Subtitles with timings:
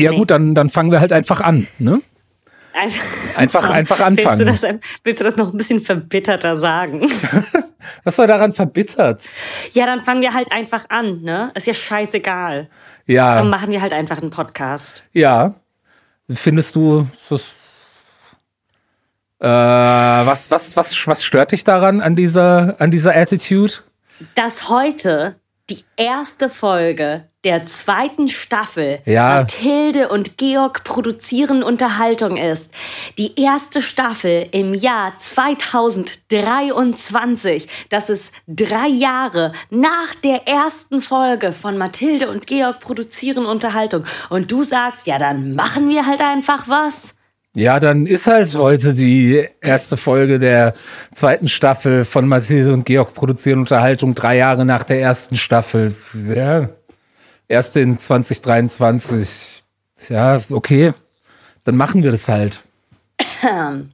[0.00, 0.16] Ja, nee.
[0.18, 2.00] gut, dann, dann fangen wir halt einfach an, ne?
[3.36, 4.38] Einfach, einfach anfangen.
[4.38, 7.02] Willst du, das, willst du das noch ein bisschen verbitterter sagen?
[8.04, 9.24] Was war daran verbittert?
[9.72, 11.50] Ja, dann fangen wir halt einfach an, ne?
[11.54, 12.68] Ist ja scheißegal.
[13.06, 13.36] Ja.
[13.36, 15.04] Dann machen wir halt einfach einen Podcast.
[15.12, 15.54] Ja.
[16.32, 17.42] Findest du, das,
[19.40, 23.72] äh, was, was, was, was stört dich daran, an dieser, an dieser Attitude?
[24.34, 25.36] Dass heute
[25.70, 29.36] die erste Folge der zweiten Staffel ja.
[29.36, 32.70] Mathilde und Georg produzieren Unterhaltung ist.
[33.16, 37.66] Die erste Staffel im Jahr 2023.
[37.88, 44.04] Das ist drei Jahre nach der ersten Folge von Mathilde und Georg produzieren Unterhaltung.
[44.28, 47.14] Und du sagst, ja, dann machen wir halt einfach was.
[47.54, 50.74] Ja, dann ist halt heute die erste Folge der
[51.14, 55.96] zweiten Staffel von Mathilde und Georg produzieren Unterhaltung, drei Jahre nach der ersten Staffel.
[56.14, 56.68] Ja,
[57.50, 59.62] erst in 2023.
[60.08, 60.94] Ja, okay,
[61.64, 62.60] dann machen wir das halt.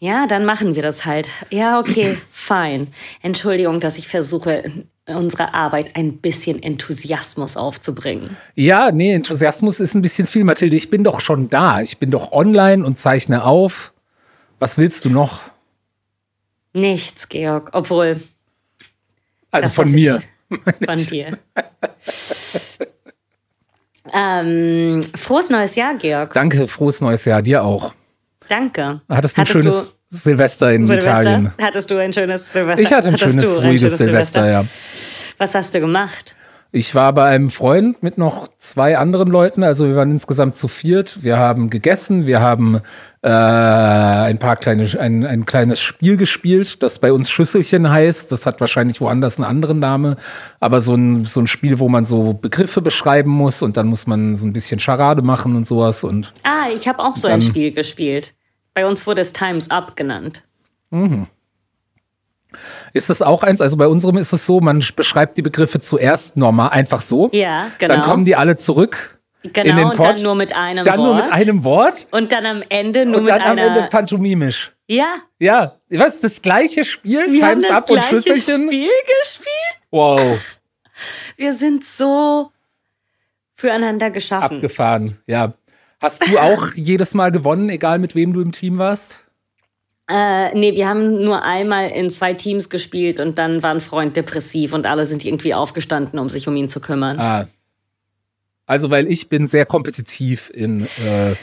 [0.00, 1.30] Ja, dann machen wir das halt.
[1.48, 2.88] Ja, okay, fein.
[3.22, 4.70] Entschuldigung, dass ich versuche,
[5.06, 8.36] unsere Arbeit ein bisschen Enthusiasmus aufzubringen.
[8.54, 10.76] Ja, nee, Enthusiasmus ist ein bisschen viel, Mathilde.
[10.76, 11.80] Ich bin doch schon da.
[11.80, 13.94] Ich bin doch online und zeichne auf.
[14.58, 15.40] Was willst du noch?
[16.74, 17.70] Nichts, Georg.
[17.72, 18.20] Obwohl.
[19.52, 20.20] Also von mir.
[20.84, 21.38] Von dir.
[24.12, 26.32] ähm, frohes neues Jahr, Georg.
[26.34, 27.42] Danke, frohes neues Jahr.
[27.42, 27.94] Dir auch.
[28.48, 29.00] Danke.
[29.08, 31.20] Hattest du ein schönes Silvester in Silvester?
[31.20, 31.52] Italien?
[31.60, 32.82] Hattest du ein schönes Silvester?
[32.82, 34.64] Ich hatte ein Hattest schönes, ruhiges schönes Silvester, Silvester, ja.
[35.38, 36.36] Was hast du gemacht?
[36.76, 40.66] Ich war bei einem Freund mit noch zwei anderen Leuten, also wir waren insgesamt zu
[40.66, 41.22] viert.
[41.22, 42.80] Wir haben gegessen, wir haben
[43.22, 48.32] äh, ein paar kleine, ein, ein kleines Spiel gespielt, das bei uns Schüsselchen heißt.
[48.32, 50.16] Das hat wahrscheinlich woanders einen anderen Namen,
[50.58, 54.08] aber so ein, so ein Spiel, wo man so Begriffe beschreiben muss und dann muss
[54.08, 56.02] man so ein bisschen Charade machen und sowas.
[56.02, 58.34] Und ah, ich habe auch so ein Spiel gespielt.
[58.74, 60.42] Bei uns wurde es Times Up genannt.
[60.90, 61.28] Mhm.
[62.92, 63.60] Ist das auch eins?
[63.60, 67.28] Also bei unserem ist es so, man beschreibt die Begriffe zuerst normal, einfach so.
[67.32, 67.94] Ja, genau.
[67.94, 69.18] Dann kommen die alle zurück.
[69.42, 70.98] Genau, in den Pod, dann nur mit einem dann Wort.
[70.98, 72.06] Dann nur mit einem Wort.
[72.10, 73.50] Und dann am Ende nur und mit einer...
[73.50, 74.72] Und dann am Ende pantomimisch.
[74.86, 75.16] Ja.
[75.38, 75.76] Ja.
[75.90, 77.30] Was, das gleiche Spiel?
[77.30, 78.66] Wir Times haben Up das und Schüsselchen?
[78.68, 78.90] Spiel
[79.22, 79.78] gespielt?
[79.90, 80.20] Wow.
[81.36, 82.52] Wir sind so
[83.54, 84.56] füreinander geschaffen.
[84.56, 85.52] Abgefahren, ja.
[86.00, 89.20] Hast du auch jedes Mal gewonnen, egal mit wem du im Team warst?
[90.10, 94.16] Äh, nee, wir haben nur einmal in zwei Teams gespielt und dann war ein Freund
[94.16, 97.18] depressiv und alle sind irgendwie aufgestanden, um sich um ihn zu kümmern.
[97.18, 97.48] Ah.
[98.66, 101.34] Also, weil ich bin sehr kompetitiv in äh,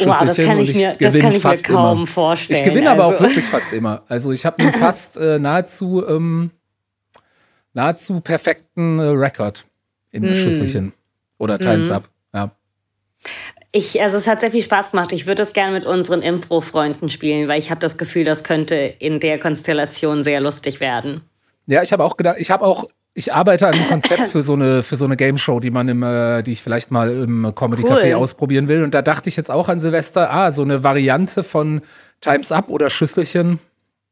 [0.00, 2.06] Wow, das kann ich, mir, das kann ich mir kaum immer.
[2.06, 2.60] vorstellen.
[2.60, 3.16] Ich gewinne aber also.
[3.16, 4.02] auch wirklich fast immer.
[4.08, 6.50] Also ich habe einen fast äh, nahezu ähm,
[7.72, 9.64] nahezu perfekten äh, Rekord
[10.10, 10.34] in mm.
[10.34, 10.92] Schüsselchen
[11.38, 11.92] oder Times mm.
[11.92, 12.08] Up.
[12.32, 12.52] Ja.
[13.70, 15.12] Ich, also es hat sehr viel Spaß gemacht.
[15.12, 18.76] Ich würde das gerne mit unseren Impro-Freunden spielen, weil ich habe das Gefühl, das könnte
[18.76, 21.20] in der Konstellation sehr lustig werden.
[21.66, 24.54] Ja, ich habe auch gedacht, ich habe auch, ich arbeite an einem Konzept für so
[24.54, 27.52] eine für so eine Game Show, die man im, äh, die ich vielleicht mal im
[27.54, 28.14] Comedy Café cool.
[28.14, 28.82] ausprobieren will.
[28.82, 31.82] Und da dachte ich jetzt auch an Silvester, ah, so eine Variante von
[32.22, 33.58] Times Up oder Schüsselchen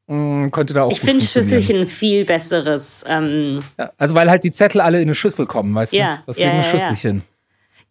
[0.07, 0.93] mh, mm, könnte da auch.
[0.93, 3.07] Ich finde Schüsselchen viel besseres.
[3.09, 6.23] Ähm ja, also weil halt die Zettel alle in eine Schüssel kommen, weißt ja, du?
[6.29, 7.17] Deswegen ja, ja, Schüsselchen.
[7.17, 7.36] Ja.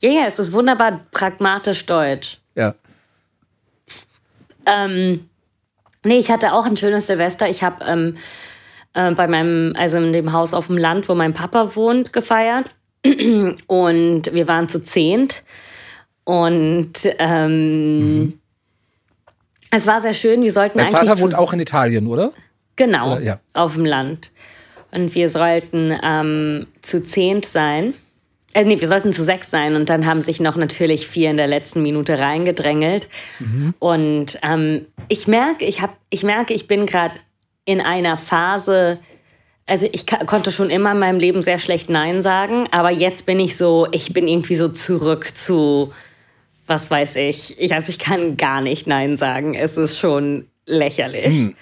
[0.01, 2.39] Ja, ja, es ist wunderbar pragmatisch deutsch.
[2.55, 2.75] Ja.
[4.65, 5.29] Ähm,
[6.03, 7.49] nee, ich hatte auch ein schönes Silvester.
[7.49, 8.17] Ich habe ähm,
[8.93, 12.71] äh, bei meinem, also in dem Haus auf dem Land, wo mein Papa wohnt, gefeiert.
[13.67, 15.43] Und wir waren zu zehnt.
[16.23, 18.39] Und ähm, mhm.
[19.71, 20.41] es war sehr schön.
[20.41, 21.07] Wir sollten Dein eigentlich.
[21.07, 22.31] Vater wohnt auch in Italien, oder?
[22.75, 23.21] Genau, oder?
[23.21, 23.39] Ja.
[23.53, 24.31] auf dem Land.
[24.91, 27.93] Und wir sollten ähm, zu zehnt sein.
[28.55, 31.35] Äh, nee, wir sollten zu sechs sein und dann haben sich noch natürlich vier in
[31.35, 33.09] der letzten Minute reingedrängelt.
[33.39, 33.73] Mhm.
[33.79, 37.15] Und ähm, ich merke, ich ich merke, ich bin gerade
[37.65, 38.99] in einer Phase.
[39.65, 43.41] Also ich konnte schon immer in meinem Leben sehr schlecht Nein sagen, aber jetzt bin
[43.41, 45.91] ich so, ich bin irgendwie so zurück zu,
[46.65, 47.59] was weiß ich.
[47.59, 49.53] ich also ich kann gar nicht Nein sagen.
[49.53, 51.33] Es ist schon lächerlich.
[51.33, 51.55] Mhm.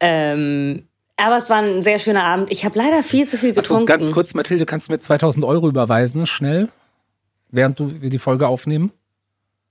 [0.00, 0.82] Ähm,
[1.16, 2.50] aber es war ein sehr schöner Abend.
[2.50, 3.90] Ich habe leider viel zu viel getrunken.
[3.90, 6.68] Achso, ganz kurz, Mathilde, kannst du mir 2000 Euro überweisen, schnell,
[7.50, 8.92] während du, wir die Folge aufnehmen?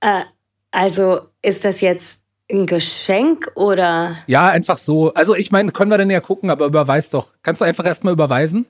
[0.01, 0.23] Äh,
[0.71, 2.21] also ist das jetzt
[2.51, 4.15] ein Geschenk oder?
[4.27, 5.13] Ja, einfach so.
[5.13, 7.29] Also ich meine, können wir denn ja gucken, aber überweis doch.
[7.43, 8.65] Kannst du einfach erstmal überweisen?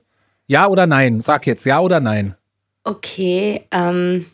[0.48, 1.19] Ja oder nein?
[1.19, 2.36] Sag jetzt ja oder nein.
[2.83, 4.28] Okay, ähm,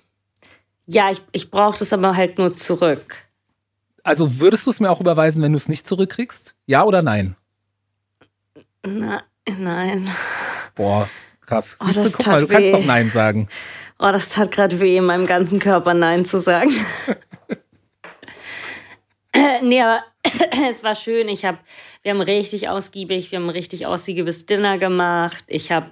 [0.85, 3.15] ja, ich, ich brauche das aber halt nur zurück.
[4.03, 6.55] Also würdest du es mir auch überweisen, wenn du es nicht zurückkriegst?
[6.65, 7.35] Ja oder nein?
[8.85, 9.23] Na,
[9.57, 10.09] nein.
[10.75, 11.09] Boah,
[11.41, 11.77] krass.
[11.79, 13.47] Oh, Siehst du, guck mal, du kannst doch Nein sagen.
[13.99, 16.71] Oh, das tat gerade weh, in meinem ganzen Körper Nein zu sagen.
[19.61, 20.03] nee, aber
[20.69, 21.27] es war schön.
[21.27, 21.59] Ich hab,
[22.01, 25.45] wir haben richtig ausgiebig, wir haben richtig ausgiebiges Dinner gemacht.
[25.47, 25.91] Ich habe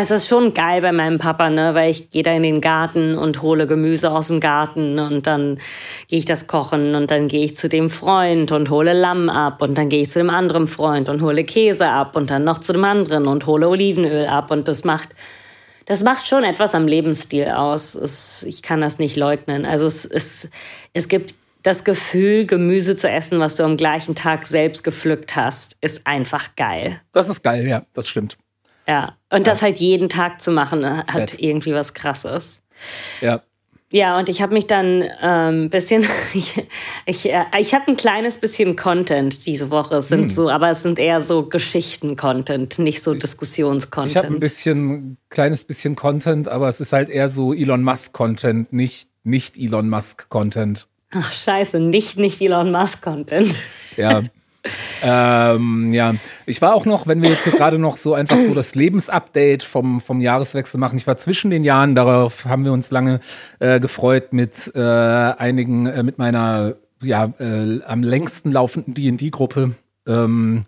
[0.00, 3.18] es ist schon geil bei meinem Papa, ne, weil ich gehe da in den Garten
[3.18, 5.58] und hole Gemüse aus dem Garten und dann
[6.06, 9.60] gehe ich das kochen und dann gehe ich zu dem Freund und hole Lamm ab
[9.60, 12.58] und dann gehe ich zu dem anderen Freund und hole Käse ab und dann noch
[12.58, 15.08] zu dem anderen und hole Olivenöl ab und das macht
[15.86, 17.94] das macht schon etwas am Lebensstil aus.
[17.94, 19.64] Es, ich kann das nicht leugnen.
[19.64, 20.50] Also es, es,
[20.92, 25.78] es gibt das Gefühl, Gemüse zu essen, was du am gleichen Tag selbst gepflückt hast,
[25.80, 27.00] ist einfach geil.
[27.12, 28.36] Das ist geil, ja, das stimmt.
[28.88, 29.52] Ja, und ja.
[29.52, 31.40] das halt jeden Tag zu machen, äh, hat Fett.
[31.40, 32.62] irgendwie was Krasses.
[33.20, 33.42] Ja.
[33.90, 36.62] Ja, und ich habe mich dann ein ähm, bisschen, ich,
[37.06, 39.96] ich, äh, ich habe ein kleines bisschen Content diese Woche.
[39.96, 40.30] Es sind hm.
[40.30, 44.10] so, aber es sind eher so Geschichten-Content, nicht so Diskussionscontent.
[44.10, 48.72] Ich habe ein bisschen, kleines bisschen Content, aber es ist halt eher so Elon Musk-Content,
[48.72, 50.86] nicht, nicht Elon Musk-Content.
[51.12, 53.54] Ach, scheiße, nicht, nicht Elon Musk-Content.
[53.96, 54.22] Ja.
[55.02, 56.14] ähm, ja,
[56.46, 60.00] ich war auch noch, wenn wir jetzt gerade noch so einfach so das Lebensupdate vom,
[60.00, 60.98] vom Jahreswechsel machen.
[60.98, 63.20] Ich war zwischen den Jahren, darauf haben wir uns lange
[63.60, 69.72] äh, gefreut mit äh, einigen, äh, mit meiner ja, äh, am längsten laufenden D&D-Gruppe.
[70.06, 70.64] Ähm,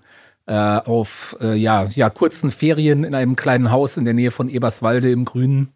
[0.47, 4.49] äh, auf äh, ja, ja, kurzen Ferien in einem kleinen Haus in der Nähe von
[4.49, 5.73] Eberswalde im Grünen.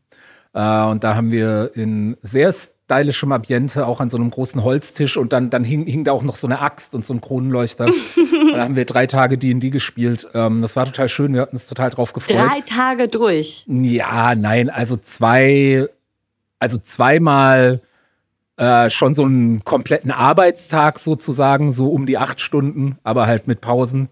[0.52, 2.52] und da haben wir in sehr
[2.94, 6.22] stylischem Ambiente, auch an so einem großen Holztisch und dann, dann hing, hing da auch
[6.22, 7.86] noch so eine Axt und so ein Kronenleuchter.
[8.52, 10.28] da haben wir drei Tage D&D gespielt.
[10.34, 12.36] Ähm, das war total schön, wir hatten uns total drauf gefreut.
[12.36, 13.64] Drei Tage durch?
[13.68, 15.88] Ja, nein, also zwei,
[16.58, 17.82] also zweimal
[18.56, 23.60] äh, schon so einen kompletten Arbeitstag sozusagen, so um die acht Stunden, aber halt mit
[23.60, 24.08] Pausen.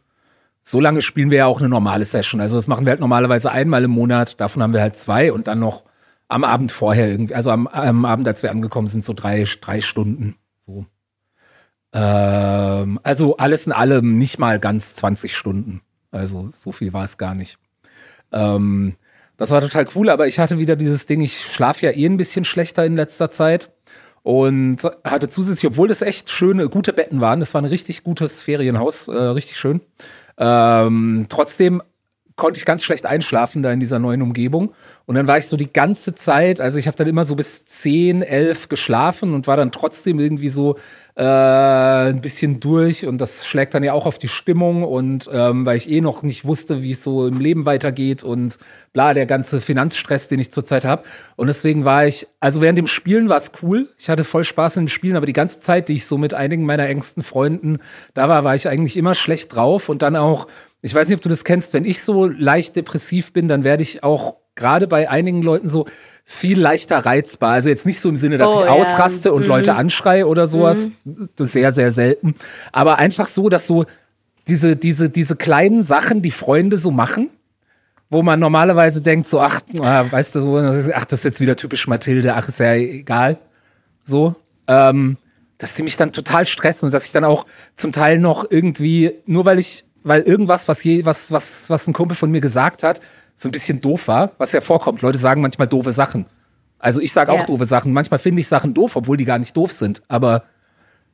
[0.64, 2.40] So lange spielen wir ja auch eine normale Session.
[2.40, 5.48] Also das machen wir halt normalerweise einmal im Monat, davon haben wir halt zwei und
[5.48, 5.84] dann noch
[6.32, 9.80] am Abend vorher irgendwie, also am, am, Abend, als wir angekommen sind, so drei, drei
[9.80, 10.36] Stunden.
[10.64, 10.86] So.
[11.92, 15.82] Ähm, also alles in allem nicht mal ganz 20 Stunden.
[16.10, 17.58] Also so viel war es gar nicht.
[18.32, 18.94] Ähm,
[19.36, 22.16] das war total cool, aber ich hatte wieder dieses Ding, ich schlafe ja eh ein
[22.16, 23.70] bisschen schlechter in letzter Zeit.
[24.22, 28.40] Und hatte zusätzlich, obwohl das echt schöne, gute Betten waren, das war ein richtig gutes
[28.40, 29.80] Ferienhaus, äh, richtig schön.
[30.38, 31.82] Ähm, trotzdem
[32.36, 34.74] konnte ich ganz schlecht einschlafen da in dieser neuen Umgebung.
[35.06, 37.64] Und dann war ich so die ganze Zeit, also ich habe dann immer so bis
[37.64, 40.76] 10, 11 geschlafen und war dann trotzdem irgendwie so
[41.14, 45.66] äh, ein bisschen durch und das schlägt dann ja auch auf die Stimmung und ähm,
[45.66, 48.56] weil ich eh noch nicht wusste, wie es so im Leben weitergeht und
[48.94, 51.02] bla, der ganze Finanzstress, den ich zurzeit habe.
[51.36, 53.88] Und deswegen war ich, also während dem Spielen war es cool.
[53.98, 56.32] Ich hatte voll Spaß in dem Spielen, aber die ganze Zeit, die ich so mit
[56.32, 57.80] einigen meiner engsten Freunden
[58.14, 60.46] da war, war ich eigentlich immer schlecht drauf und dann auch
[60.82, 63.82] ich weiß nicht, ob du das kennst, wenn ich so leicht depressiv bin, dann werde
[63.82, 65.86] ich auch gerade bei einigen Leuten so
[66.24, 67.52] viel leichter reizbar.
[67.52, 69.48] Also jetzt nicht so im Sinne, dass oh, ich ausraste und mhm.
[69.48, 70.90] Leute anschreie oder sowas.
[71.04, 71.28] Mhm.
[71.38, 72.34] Sehr, sehr selten.
[72.72, 73.86] Aber einfach so, dass so
[74.48, 77.30] diese, diese, diese kleinen Sachen, die Freunde so machen,
[78.10, 82.34] wo man normalerweise denkt, so, ach, weißt du, ach, das ist jetzt wieder typisch Mathilde,
[82.34, 83.38] ach, ist ja egal.
[84.04, 84.34] So.
[84.66, 85.16] Ähm,
[85.58, 87.46] dass die mich dann total stressen und dass ich dann auch
[87.76, 91.92] zum Teil noch irgendwie, nur weil ich weil irgendwas, was, je, was, was, was ein
[91.92, 93.00] Kumpel von mir gesagt hat,
[93.36, 95.02] so ein bisschen doof war, was ja vorkommt.
[95.02, 96.26] Leute sagen manchmal doofe Sachen.
[96.78, 97.46] Also ich sage auch ja.
[97.46, 97.92] doofe Sachen.
[97.92, 100.02] Manchmal finde ich Sachen doof, obwohl die gar nicht doof sind.
[100.08, 100.44] Aber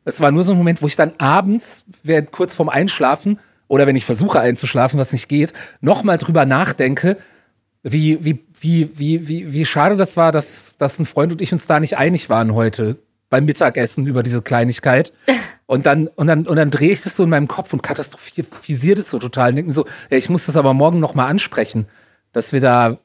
[0.04, 3.87] es war nur so ein Moment, wo ich dann abends, während kurz vorm Einschlafen oder
[3.87, 7.18] wenn ich versuche einzuschlafen, was nicht geht, nochmal drüber nachdenke,
[7.83, 11.52] wie, wie, wie, wie, wie, wie schade das war, dass, dass ein Freund und ich
[11.52, 12.97] uns da nicht einig waren heute
[13.30, 15.12] beim Mittagessen über diese Kleinigkeit.
[15.70, 18.94] Und dann, und dann, und dann drehe ich das so in meinem Kopf und katastrophisiere
[18.94, 19.50] das so total.
[19.50, 21.87] Und denke so, ja, ich muss das aber morgen nochmal ansprechen,
[22.32, 22.97] dass wir da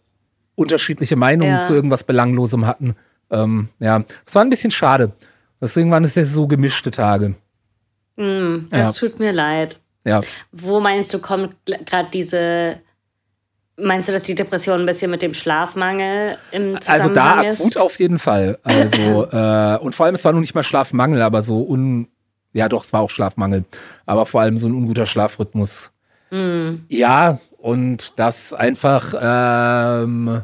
[0.55, 1.59] unterschiedliche Meinungen ja.
[1.59, 2.95] zu irgendwas Belanglosem hatten.
[3.31, 5.11] Ähm, ja, das war ein bisschen schade.
[5.59, 7.35] Deswegen waren es ja so gemischte Tage.
[8.15, 9.09] Mm, das ja.
[9.09, 9.81] tut mir leid.
[10.05, 10.21] Ja.
[10.53, 12.79] Wo meinst du, kommt gerade diese
[13.75, 17.77] Meinst du, dass die Depression ein bisschen mit dem Schlafmangel im Zusammenhang Also da akut
[17.77, 18.59] auf jeden Fall.
[18.63, 22.07] Also äh, und vor allem es war noch nicht mal Schlafmangel, aber so un
[22.55, 23.65] ja doch, es war auch Schlafmangel,
[24.05, 25.91] aber vor allem so ein unguter Schlafrhythmus.
[26.29, 26.75] Mm.
[26.87, 30.43] Ja und das einfach ähm,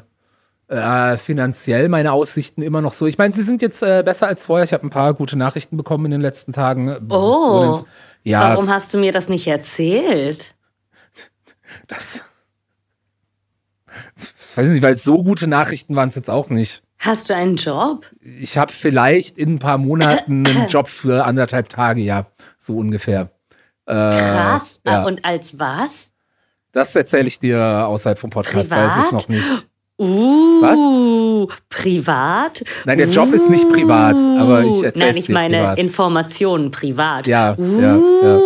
[0.70, 3.08] äh, finanziell meine Aussichten immer noch so.
[3.08, 4.64] Ich meine, sie sind jetzt äh, besser als vorher.
[4.64, 6.96] Ich habe ein paar gute Nachrichten bekommen in den letzten Tagen.
[7.10, 7.88] Oh, so,
[8.24, 8.52] ja.
[8.52, 10.56] Warum hast du mir das nicht erzählt?
[11.88, 12.24] Das
[14.58, 16.84] weiß nicht, weil so gute Nachrichten waren es jetzt auch nicht.
[17.00, 18.06] Hast du einen Job?
[18.22, 22.28] Ich habe vielleicht in ein paar Monaten einen Job für anderthalb Tage, ja,
[22.58, 23.30] so ungefähr.
[23.86, 24.82] Äh, Krass.
[24.86, 25.04] Ja.
[25.04, 26.12] Und als was?
[26.72, 28.98] Das erzähle ich dir außerhalb vom Podcast, Privat?
[28.98, 29.68] weiß ich noch nicht.
[30.02, 31.50] Uh, Was?
[31.68, 32.64] privat?
[32.86, 35.78] Nein, der Job ist nicht privat, aber ich erzähle Nein, ich meine privat.
[35.78, 37.28] Informationen privat.
[37.28, 37.82] Ja, uh.
[37.82, 38.40] ja, ja.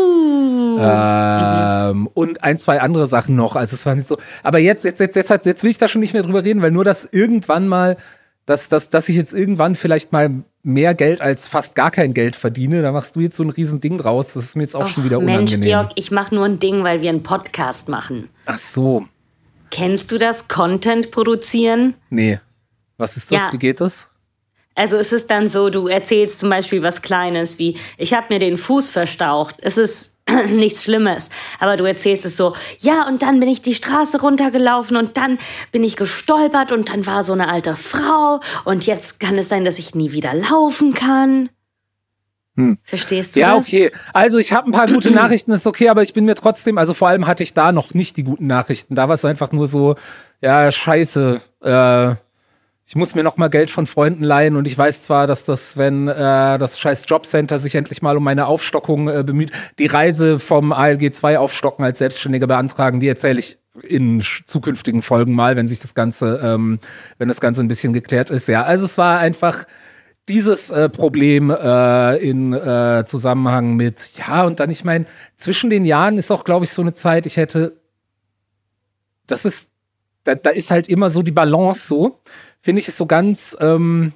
[0.85, 2.07] Ähm, mhm.
[2.07, 3.55] Und ein, zwei andere Sachen noch.
[3.55, 4.17] Also es war nicht so.
[4.43, 6.71] Aber jetzt, jetzt, jetzt, jetzt, jetzt will ich da schon nicht mehr drüber reden, weil
[6.71, 7.97] nur das irgendwann mal,
[8.45, 12.35] dass, dass, dass ich jetzt irgendwann vielleicht mal mehr Geld als fast gar kein Geld
[12.35, 14.33] verdiene, da machst du jetzt so ein riesen Ding draus.
[14.33, 15.59] Das ist mir jetzt auch Och, schon wieder unangenehm.
[15.59, 18.29] Mensch, Georg, ich mache nur ein Ding, weil wir einen Podcast machen.
[18.45, 19.05] Ach so.
[19.71, 21.95] Kennst du das Content produzieren?
[22.09, 22.39] Nee.
[22.97, 23.39] Was ist das?
[23.39, 23.49] Ja.
[23.51, 24.07] Wie geht das?
[24.75, 28.39] Also ist es dann so, du erzählst zum Beispiel was Kleines wie, ich habe mir
[28.39, 29.57] den Fuß verstaucht.
[29.61, 30.15] Es ist
[30.47, 34.97] nichts Schlimmes, aber du erzählst es so, ja, und dann bin ich die Straße runtergelaufen
[34.97, 35.37] und dann
[35.71, 39.65] bin ich gestolpert und dann war so eine alte Frau und jetzt kann es sein,
[39.65, 41.49] dass ich nie wieder laufen kann.
[42.55, 42.77] Hm.
[42.83, 43.71] Verstehst du ja, das?
[43.71, 43.91] Ja, okay.
[44.13, 46.93] Also ich habe ein paar gute Nachrichten, ist okay, aber ich bin mir trotzdem, also
[46.93, 48.95] vor allem hatte ich da noch nicht die guten Nachrichten.
[48.95, 49.95] Da war es einfach nur so,
[50.41, 52.15] ja, scheiße, äh,
[52.85, 55.77] ich muss mir noch mal Geld von Freunden leihen und ich weiß zwar, dass das,
[55.77, 60.39] wenn äh, das scheiß Jobcenter sich endlich mal um meine Aufstockung äh, bemüht, die Reise
[60.39, 65.67] vom ALG 2 aufstocken als Selbstständiger beantragen, die erzähle ich in zukünftigen Folgen mal, wenn
[65.67, 66.79] sich das Ganze, ähm,
[67.17, 68.47] wenn das Ganze ein bisschen geklärt ist.
[68.47, 69.65] Ja, also es war einfach
[70.29, 75.05] dieses äh, Problem äh, in äh, Zusammenhang mit, ja, und dann, ich meine,
[75.37, 77.81] zwischen den Jahren ist auch, glaube ich, so eine Zeit, ich hätte,
[79.27, 79.69] das ist,
[80.23, 82.21] da, da ist halt immer so die Balance so,
[82.63, 84.13] finde ich es so ganz, ähm,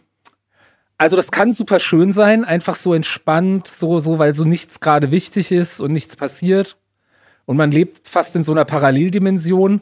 [0.98, 5.12] also das kann super schön sein, einfach so entspannt, so, so, weil so nichts gerade
[5.12, 6.78] wichtig ist und nichts passiert.
[7.46, 9.82] Und man lebt fast in so einer Paralleldimension.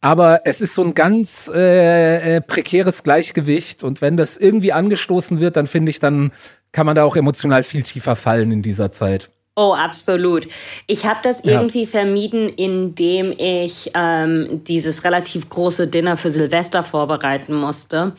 [0.00, 5.40] Aber es ist so ein ganz äh, äh, prekäres Gleichgewicht und wenn das irgendwie angestoßen
[5.40, 6.30] wird, dann finde ich, dann
[6.70, 9.30] kann man da auch emotional viel tiefer fallen in dieser Zeit.
[9.58, 10.46] Oh, absolut.
[10.86, 11.54] Ich habe das ja.
[11.54, 18.12] irgendwie vermieden, indem ich ähm, dieses relativ große Dinner für Silvester vorbereiten musste.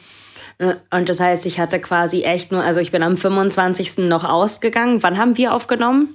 [0.57, 3.99] Äh, und das heißt, ich hatte quasi echt nur, also ich bin am 25.
[3.99, 5.01] noch ausgegangen.
[5.01, 6.09] Wann haben wir aufgenommen?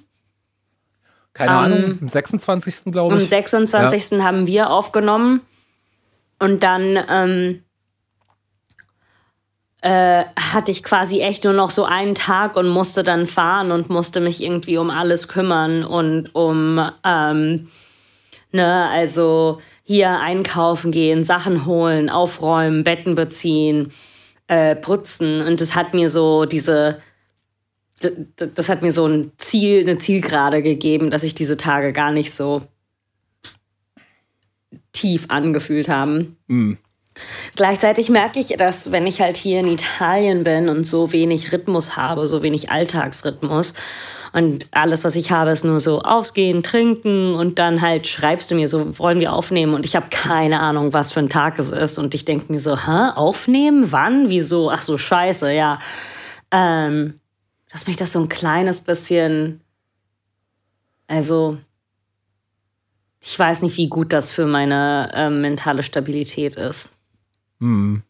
[1.32, 2.92] Keine um, Ahnung, am 26.
[2.92, 3.22] glaube ich.
[3.22, 4.10] Am 26.
[4.10, 4.24] Ja.
[4.24, 5.40] haben wir aufgenommen.
[6.38, 7.63] Und dann ähm,
[9.84, 13.90] äh, hatte ich quasi echt nur noch so einen Tag und musste dann fahren und
[13.90, 17.68] musste mich irgendwie um alles kümmern und um, ähm,
[18.50, 23.92] ne, also hier einkaufen gehen, Sachen holen, aufräumen, Betten beziehen,
[24.46, 25.42] äh, putzen.
[25.42, 27.02] Und das hat mir so diese,
[28.36, 32.32] das hat mir so ein Ziel, eine Zielgerade gegeben, dass ich diese Tage gar nicht
[32.32, 32.62] so
[34.92, 36.38] tief angefühlt haben.
[36.46, 36.72] Mm.
[37.56, 41.96] Gleichzeitig merke ich, dass wenn ich halt hier in Italien bin und so wenig Rhythmus
[41.96, 43.74] habe, so wenig Alltagsrhythmus
[44.32, 48.56] und alles, was ich habe, ist nur so ausgehen, trinken und dann halt schreibst du
[48.56, 51.70] mir so, wollen wir aufnehmen und ich habe keine Ahnung, was für ein Tag es
[51.70, 53.92] ist und ich denke mir so, hä, aufnehmen?
[53.92, 54.28] Wann?
[54.28, 54.70] Wieso?
[54.70, 55.78] Ach so, scheiße, ja.
[56.50, 57.20] Ähm,
[57.70, 59.60] dass mich das so ein kleines bisschen,
[61.06, 61.58] also
[63.20, 66.90] ich weiß nicht, wie gut das für meine äh, mentale Stabilität ist.
[67.60, 68.02] Hm.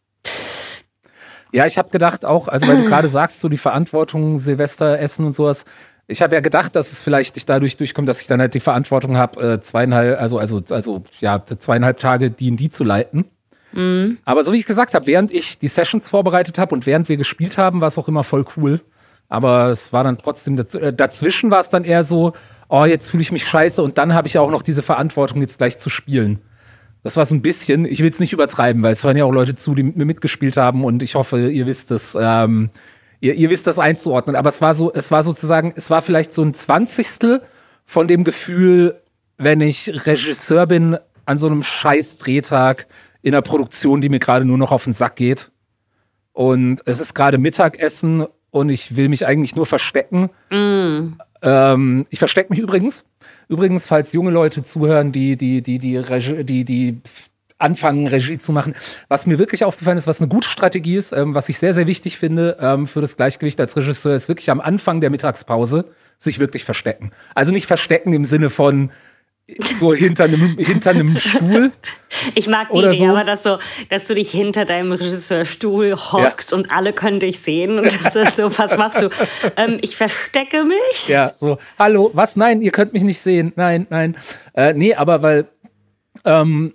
[1.51, 5.25] Ja, ich habe gedacht auch, also weil du gerade sagst, so die Verantwortung, Silvester, Essen
[5.25, 5.63] und sowas.
[6.07, 8.59] Ich habe ja gedacht, dass es vielleicht ich dadurch durchkommt, dass ich dann halt die
[8.59, 13.25] Verantwortung habe, äh, zweieinhalb, also, also, also ja, zweieinhalb Tage D&D zu leiten.
[13.71, 14.17] Mhm.
[14.25, 17.17] Aber so wie ich gesagt habe, während ich die Sessions vorbereitet habe und während wir
[17.17, 18.81] gespielt haben, war es auch immer voll cool.
[19.27, 22.33] Aber es war dann trotzdem, daz äh, dazwischen war es dann eher so,
[22.69, 25.57] oh, jetzt fühle ich mich scheiße und dann habe ich auch noch diese Verantwortung, jetzt
[25.57, 26.41] gleich zu spielen.
[27.05, 29.31] Das war so ein bisschen, ich will es nicht übertreiben, weil es hören ja auch
[29.31, 32.71] Leute zu, die mit mir mitgespielt haben und ich hoffe, ihr wisst es, ähm,
[33.19, 34.35] ihr, ihr wisst das einzuordnen.
[34.35, 37.43] Aber es war so, es war sozusagen, es war vielleicht so ein Zwanzigstel
[37.85, 38.99] von dem Gefühl,
[39.37, 40.97] wenn ich Regisseur bin
[41.27, 42.87] an so einem scheiß Drehtag
[43.21, 45.51] in einer Produktion, die mir gerade nur noch auf den Sack geht.
[46.33, 50.31] Und es ist gerade Mittagessen und ich will mich eigentlich nur verstecken.
[50.49, 51.19] Mm.
[51.43, 53.05] Ähm, ich verstecke mich übrigens.
[53.47, 57.01] Übrigens, falls junge Leute zuhören, die, die, die, die, Regie, die, die
[57.57, 58.75] anfangen, Regie zu machen.
[59.07, 61.87] Was mir wirklich aufgefallen ist, was eine gute Strategie ist, ähm, was ich sehr, sehr
[61.87, 65.85] wichtig finde ähm, für das Gleichgewicht als Regisseur, ist wirklich am Anfang der Mittagspause
[66.17, 67.11] sich wirklich verstecken.
[67.33, 68.91] Also nicht verstecken im Sinne von,
[69.79, 71.71] so hinter einem, hinter einem Stuhl.
[72.33, 73.05] Ich mag die Idee, so.
[73.07, 73.59] aber dass, so,
[73.89, 76.57] dass du dich hinter deinem Regisseurstuhl hockst ja.
[76.57, 79.09] und alle können dich sehen und das ist so, was machst du?
[79.57, 81.07] Ähm, ich verstecke mich.
[81.07, 82.35] Ja, so, hallo, was?
[82.35, 83.53] Nein, ihr könnt mich nicht sehen.
[83.55, 84.17] Nein, nein.
[84.53, 85.47] Äh, nee, aber weil,
[86.23, 86.73] ähm,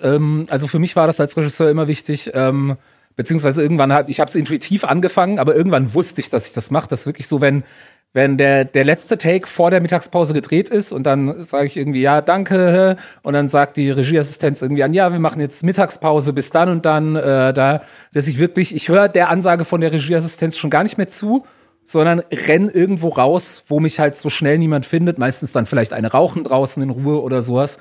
[0.00, 2.76] ähm, also für mich war das als Regisseur immer wichtig, ähm,
[3.16, 6.70] beziehungsweise irgendwann habe ich habe es intuitiv angefangen, aber irgendwann wusste ich, dass ich das
[6.70, 6.88] mache.
[6.88, 7.64] Das ist wirklich so, wenn
[8.12, 12.02] wenn der, der letzte Take vor der Mittagspause gedreht ist und dann sage ich irgendwie,
[12.02, 16.50] ja, danke, und dann sagt die Regieassistenz irgendwie an, ja, wir machen jetzt Mittagspause bis
[16.50, 20.58] dann und dann, äh, da, dass ich wirklich, ich höre der Ansage von der Regieassistenz
[20.58, 21.44] schon gar nicht mehr zu,
[21.84, 26.12] sondern renn irgendwo raus, wo mich halt so schnell niemand findet, meistens dann vielleicht eine
[26.12, 27.78] rauchen draußen in Ruhe oder sowas.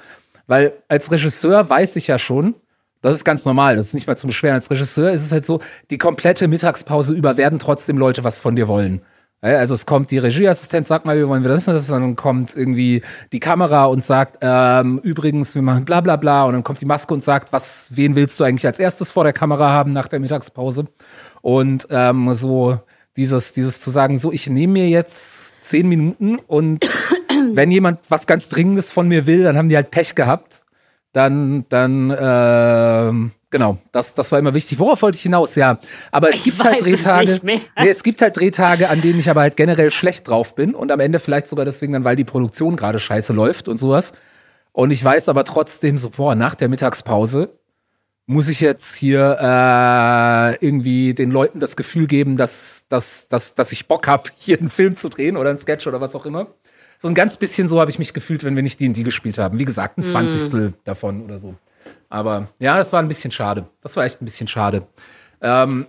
[0.48, 2.56] Weil als Regisseur weiß ich ja schon,
[3.02, 4.56] das ist ganz normal, das ist nicht mal zum Beschweren.
[4.56, 5.60] Als Regisseur ist es halt so,
[5.90, 9.02] die komplette Mittagspause über werden trotzdem Leute was von dir wollen.
[9.44, 13.02] Also es kommt die Regieassistent, sagt mal, wie wollen wir das, das dann kommt irgendwie
[13.32, 16.86] die Kamera und sagt, ähm, übrigens, wir machen bla bla bla und dann kommt die
[16.86, 20.08] Maske und sagt, was, wen willst du eigentlich als erstes vor der Kamera haben nach
[20.08, 20.86] der Mittagspause?
[21.42, 22.80] Und ähm, so
[23.18, 26.88] dieses, dieses zu sagen, so, ich nehme mir jetzt zehn Minuten und
[27.54, 30.66] wenn jemand was ganz Dringendes von mir will, dann haben die halt Pech gehabt.
[31.14, 34.80] Dann, dann, äh, genau, das, das war immer wichtig.
[34.80, 35.56] Worauf wollte ich hinaus?
[35.56, 35.78] Ja,
[36.12, 37.32] aber es gibt halt Drehtage.
[37.32, 40.74] Es, nee, es gibt halt Drehtage, an denen ich aber halt generell schlecht drauf bin
[40.74, 44.14] und am Ende vielleicht sogar deswegen dann, weil die Produktion gerade scheiße läuft und sowas.
[44.72, 47.60] Und ich weiß aber trotzdem so, boah, nach der Mittagspause
[48.26, 53.74] muss ich jetzt hier äh, irgendwie den Leuten das Gefühl geben, dass, dass, dass, dass
[53.74, 56.48] ich Bock habe, hier einen Film zu drehen oder einen Sketch oder was auch immer.
[57.02, 59.58] So ein ganz bisschen so habe ich mich gefühlt, wenn wir nicht D&D gespielt haben.
[59.58, 60.74] Wie gesagt, ein Zwanzigstel mm.
[60.84, 61.56] davon oder so.
[62.10, 63.66] Aber ja, das war ein bisschen schade.
[63.82, 64.86] Das war echt ein bisschen schade.
[65.42, 65.88] Ähm,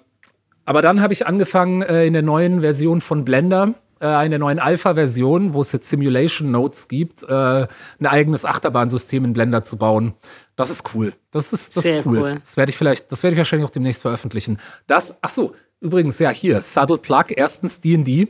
[0.65, 4.39] aber dann habe ich angefangen äh, in der neuen Version von Blender, äh, in der
[4.39, 7.67] neuen Alpha-Version, wo es jetzt Simulation Notes gibt, äh,
[8.01, 10.15] ein eigenes Achterbahnsystem in Blender zu bauen.
[10.57, 11.13] Das ist cool.
[11.31, 12.19] Das ist, das Sehr ist cool.
[12.21, 12.41] cool.
[12.43, 14.59] Das werde ich vielleicht, das werde ich wahrscheinlich auch demnächst veröffentlichen.
[14.87, 18.29] Das, ach so, übrigens, ja, hier, Saddle Plug, erstens D&D.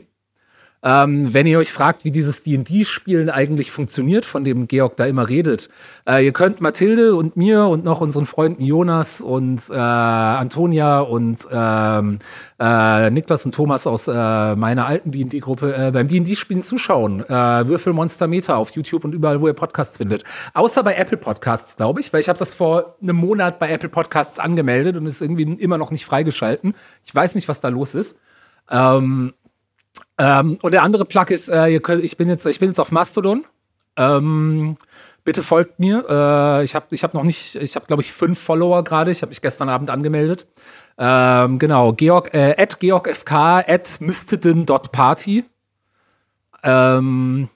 [0.83, 5.29] Ähm, wenn ihr euch fragt, wie dieses D&D-Spielen eigentlich funktioniert, von dem Georg da immer
[5.29, 5.69] redet,
[6.05, 11.47] äh, ihr könnt Mathilde und mir und noch unseren Freunden Jonas und äh, Antonia und
[11.49, 12.19] ähm,
[12.59, 17.21] äh, Niklas und Thomas aus äh, meiner alten D&D-Gruppe äh, beim D&D-Spielen zuschauen.
[17.21, 20.25] Äh, Würfelmonster Meter auf YouTube und überall, wo ihr Podcasts findet.
[20.53, 23.89] Außer bei Apple Podcasts, glaube ich, weil ich habe das vor einem Monat bei Apple
[23.89, 26.73] Podcasts angemeldet und ist irgendwie immer noch nicht freigeschalten.
[27.05, 28.17] Ich weiß nicht, was da los ist.
[28.69, 29.33] Ähm,
[30.17, 32.91] ähm, und der andere Plug ist, äh, könnt, ich bin jetzt, ich bin jetzt auf
[32.91, 33.45] Mastodon.
[33.95, 34.77] Ähm,
[35.23, 36.05] bitte folgt mir.
[36.09, 39.11] Äh, ich habe, ich habe noch nicht, ich habe glaube ich fünf Follower gerade.
[39.11, 40.47] Ich habe mich gestern Abend angemeldet.
[40.97, 43.31] Ähm, genau, Georg, äh, at georgfk
[43.67, 45.45] at mysteden.party.
[46.63, 47.49] Ähm,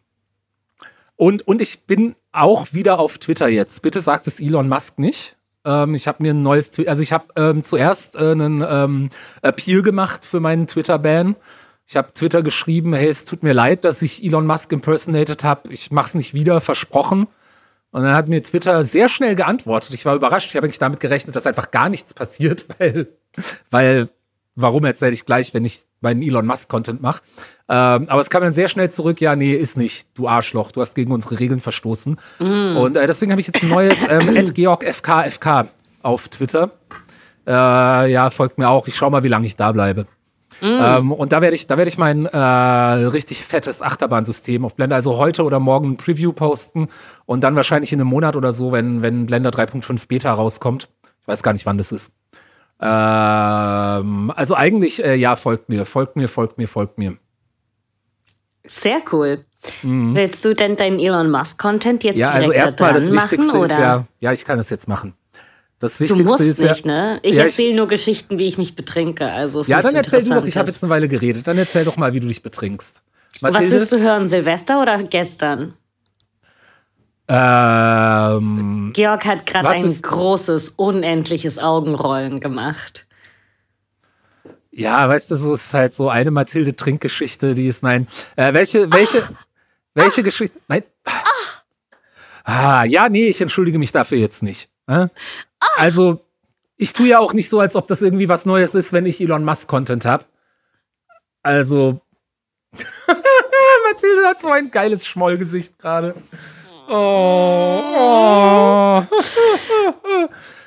[1.16, 3.82] und, und ich bin auch wieder auf Twitter jetzt.
[3.82, 5.36] Bitte sagt es Elon Musk nicht.
[5.66, 9.10] Ähm, ich habe mir ein neues, Twitter, also ich habe ähm, zuerst äh, einen ähm,
[9.42, 11.36] Appeal gemacht für meinen Twitter-Ban
[11.88, 15.72] ich habe Twitter geschrieben, hey, es tut mir leid, dass ich Elon Musk impersonated habe.
[15.72, 17.28] Ich mach's nicht wieder, versprochen.
[17.92, 19.94] Und dann hat mir Twitter sehr schnell geantwortet.
[19.94, 20.50] Ich war überrascht.
[20.50, 23.08] Ich habe eigentlich damit gerechnet, dass einfach gar nichts passiert, weil,
[23.72, 24.10] weil,
[24.56, 27.22] warum erzähle ich gleich, wenn ich meinen Elon Musk Content mache.
[27.70, 30.82] Ähm, aber es kam dann sehr schnell zurück, ja, nee, ist nicht, du Arschloch, du
[30.82, 32.18] hast gegen unsere Regeln verstoßen.
[32.40, 32.78] Mm.
[32.78, 35.70] Und äh, deswegen habe ich jetzt ein neues ähm, GeorgFKFK
[36.04, 36.72] auf Twitter.
[37.48, 38.90] Äh, ja, folgt mir auch.
[38.90, 40.06] Ich schau mal, wie lange ich da bleibe.
[40.62, 40.66] Mm.
[40.66, 44.96] Ähm, und da werde ich, da werde ich mein äh, richtig fettes Achterbahnsystem auf Blender,
[44.96, 46.88] also heute oder morgen ein Preview posten
[47.26, 50.90] und dann wahrscheinlich in einem Monat oder so, wenn, wenn Blender 3.5 Beta rauskommt.
[51.22, 52.12] Ich weiß gar nicht, wann das ist.
[52.80, 57.18] Ähm, also eigentlich, äh, ja, folgt mir, folgt mir, folgt mir, folgt mir.
[58.66, 59.46] Sehr cool.
[59.82, 60.16] Mhm.
[60.16, 63.48] Willst du denn deinen Elon Musk Content jetzt ja, also direkt also erstmal das Wichtigste
[63.48, 65.14] machen, ist ja, ja, ich kann das jetzt machen.
[65.80, 67.20] Das Wichtigste du musst ist nicht, ne?
[67.22, 69.32] Ich ja, erzähle nur Geschichten, wie ich mich betrinke.
[69.32, 71.46] Also ja, dann erzähl du doch, ich habe jetzt eine Weile geredet.
[71.46, 73.04] Dann erzähl doch mal, wie du dich betrinkst.
[73.42, 73.66] Mathilde?
[73.66, 75.76] Was willst du hören, Silvester oder gestern?
[77.28, 83.06] Ähm, Georg hat gerade ein großes, unendliches Augenrollen gemacht.
[84.72, 88.08] Ja, weißt du, so ist halt so eine Mathilde-Trinkgeschichte, die ist, nein.
[88.36, 89.30] Äh, welche, welche, ah.
[89.94, 90.24] welche ah.
[90.24, 90.60] Geschichte?
[90.68, 90.84] Nein.
[91.04, 91.22] Ah.
[92.44, 94.70] ah, ja, nee, ich entschuldige mich dafür jetzt nicht.
[94.88, 95.08] Äh?
[95.78, 96.26] Also,
[96.78, 99.20] ich tue ja auch nicht so, als ob das irgendwie was Neues ist, wenn ich
[99.20, 100.26] Elon Musk Content habe.
[101.44, 102.02] Also,
[103.92, 106.16] Mathilde hat so ein geiles Schmollgesicht gerade.
[106.90, 109.04] Oh, oh.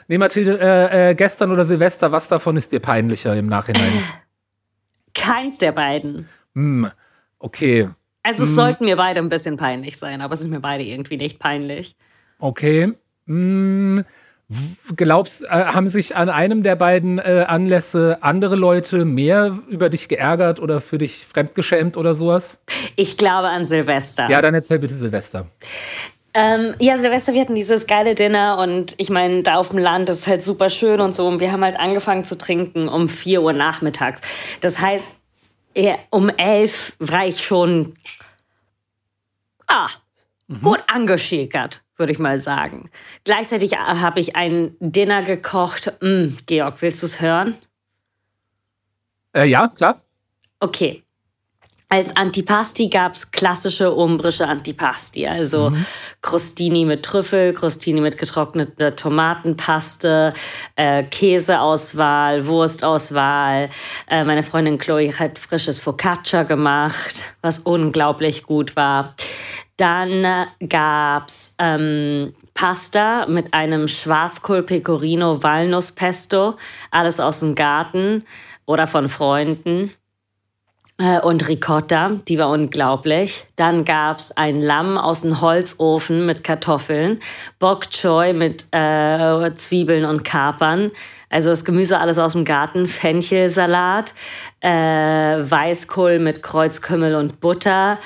[0.08, 4.02] nee, Mathilde, äh, äh, gestern oder Silvester, was davon ist dir peinlicher im Nachhinein?
[5.14, 6.28] Keins der beiden.
[6.54, 6.90] Hm,
[7.38, 7.88] okay.
[8.22, 8.56] Also, es hm.
[8.56, 11.96] sollten mir beide ein bisschen peinlich sein, aber es sind mir beide irgendwie nicht peinlich.
[12.38, 12.92] Okay.
[13.26, 14.04] Hm,
[14.96, 20.08] Glaubst, äh, haben sich an einem der beiden äh, Anlässe andere Leute mehr über dich
[20.08, 22.58] geärgert oder für dich fremdgeschämt oder sowas?
[22.96, 24.28] Ich glaube an Silvester.
[24.28, 25.46] Ja, dann erzähl bitte Silvester.
[26.34, 30.08] Ähm, ja, Silvester, wir hatten dieses geile Dinner und ich meine, da auf dem Land
[30.10, 31.26] ist halt super schön und so.
[31.26, 34.20] Und wir haben halt angefangen zu trinken um 4 Uhr nachmittags.
[34.60, 35.14] Das heißt,
[35.76, 37.94] ja, um elf war ich schon
[39.66, 39.88] ah,
[40.48, 40.60] mhm.
[40.60, 42.90] gut angeschickert, würde ich mal sagen.
[43.24, 45.92] Gleichzeitig habe ich ein Dinner gekocht.
[46.00, 47.56] Mm, Georg, willst du es hören?
[49.32, 50.00] Äh, ja, klar.
[50.58, 51.04] Okay.
[51.92, 55.84] Als Antipasti gab es klassische umbrische Antipasti, also mhm.
[56.22, 60.32] Crostini mit Trüffel, Crostini mit getrockneter Tomatenpaste,
[60.76, 63.70] äh, Käseauswahl, Wurstauswahl.
[64.06, 69.16] Äh, meine Freundin Chloe hat frisches Focaccia gemacht, was unglaublich gut war.
[69.80, 76.56] Dann gab's ähm, Pasta mit einem Schwarzkohl Pecorino Walnusspesto,
[76.90, 78.26] alles aus dem Garten
[78.66, 79.90] oder von Freunden.
[80.98, 83.46] Äh, und Ricotta, die war unglaublich.
[83.56, 87.18] Dann gab's ein Lamm aus dem Holzofen mit Kartoffeln,
[87.58, 90.90] Bok Choy mit äh, Zwiebeln und Kapern.
[91.30, 94.12] Also das Gemüse alles aus dem Garten, Fenchelsalat,
[94.60, 97.98] äh, Weißkohl mit Kreuzkümmel und Butter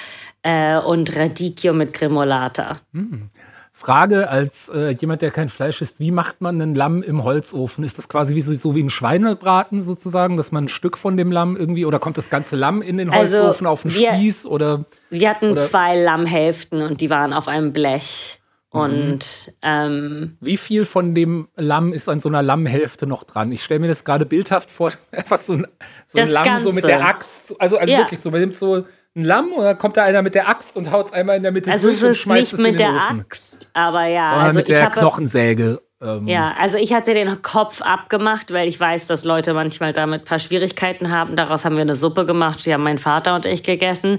[0.45, 2.77] äh, und Radicchio mit Gremolata.
[2.93, 3.31] Mhm.
[3.73, 7.83] Frage als äh, jemand, der kein Fleisch isst, wie macht man ein Lamm im Holzofen?
[7.83, 11.33] Ist das quasi wie so, wie ein Schweinebraten sozusagen, dass man ein Stück von dem
[11.33, 14.47] Lamm irgendwie oder kommt das ganze Lamm in den also Holzofen also auf den Spieß
[14.47, 14.85] oder?
[15.11, 15.61] Wir hatten oder?
[15.61, 18.41] zwei Lammhälften und die waren auf einem Blech.
[18.73, 18.81] Mhm.
[18.81, 23.51] Und ähm, wie viel von dem Lamm ist an so einer Lammhälfte noch dran?
[23.53, 25.67] Ich stelle mir das gerade bildhaft vor, einfach so ein,
[26.07, 26.65] so ein Lamm Ganze.
[26.65, 27.99] so mit der Axt, also also ja.
[27.99, 28.85] wirklich so, man nimmt so
[29.17, 31.53] ein Lamm oder kommt da einer mit der Axt und haut es einmal in der
[31.53, 33.21] Mitte also durch und schmeißt es nicht mit der Ofen?
[33.21, 35.81] Axt, aber ja, Sondern also mit der habe, Knochensäge.
[36.03, 36.27] Ähm.
[36.27, 40.25] Ja, also ich hatte den Kopf abgemacht, weil ich weiß, dass Leute manchmal damit ein
[40.25, 41.37] paar Schwierigkeiten haben.
[41.37, 44.19] Daraus haben wir eine Suppe gemacht, die haben mein Vater und ich gegessen.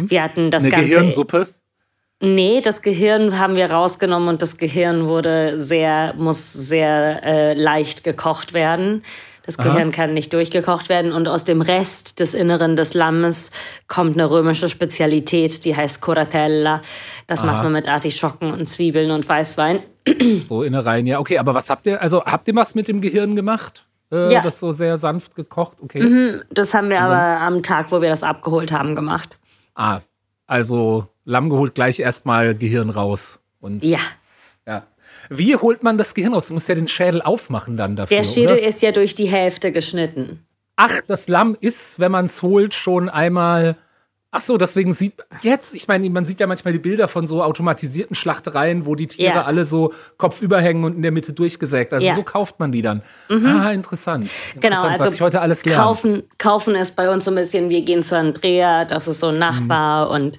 [0.00, 0.10] Mhm.
[0.10, 1.48] Wir hatten das eine ganze Gehirnsuppe.
[2.20, 8.04] Nee, das Gehirn haben wir rausgenommen und das Gehirn wurde sehr, muss sehr äh, leicht
[8.04, 9.02] gekocht werden.
[9.46, 9.90] Das Gehirn Aha.
[9.90, 13.52] kann nicht durchgekocht werden und aus dem Rest des Inneren des Lammes
[13.86, 16.82] kommt eine römische Spezialität, die heißt Coratella.
[17.28, 17.46] Das Aha.
[17.46, 19.80] macht man mit Artischocken und Zwiebeln und Weißwein.
[20.48, 21.18] So Innereien, ja.
[21.18, 23.86] Okay, aber was habt ihr, also habt ihr was mit dem Gehirn gemacht?
[24.12, 24.40] Äh, ja.
[24.40, 26.00] Das so sehr sanft gekocht, okay.
[26.00, 29.36] Mhm, das haben wir aber am Tag, wo wir das abgeholt haben, gemacht.
[29.74, 30.00] Ah,
[30.46, 33.40] also Lamm geholt, gleich erstmal Gehirn raus.
[33.60, 33.98] Und ja.
[35.28, 36.48] Wie holt man das Gehirn raus?
[36.48, 38.16] Du musst ja den Schädel aufmachen dann dafür.
[38.16, 38.66] Der Schädel oder?
[38.66, 40.46] ist ja durch die Hälfte geschnitten.
[40.76, 43.76] Ach, das Lamm ist, wenn man es holt, schon einmal.
[44.30, 47.42] Ach so, deswegen sieht jetzt, ich meine, man sieht ja manchmal die Bilder von so
[47.42, 49.42] automatisierten Schlachtereien, wo die Tiere ja.
[49.44, 51.94] alle so kopfüber hängen und in der Mitte durchgesägt.
[51.94, 52.14] Also ja.
[52.14, 53.02] so kauft man die dann.
[53.30, 53.46] Mhm.
[53.46, 54.28] Ah, interessant.
[54.54, 55.82] Genau, interessant, also was ich heute alles lerne.
[55.82, 59.28] Kaufen, kaufen ist bei uns so ein bisschen, wir gehen zu Andrea, das ist so
[59.28, 60.14] ein Nachbar mhm.
[60.14, 60.38] und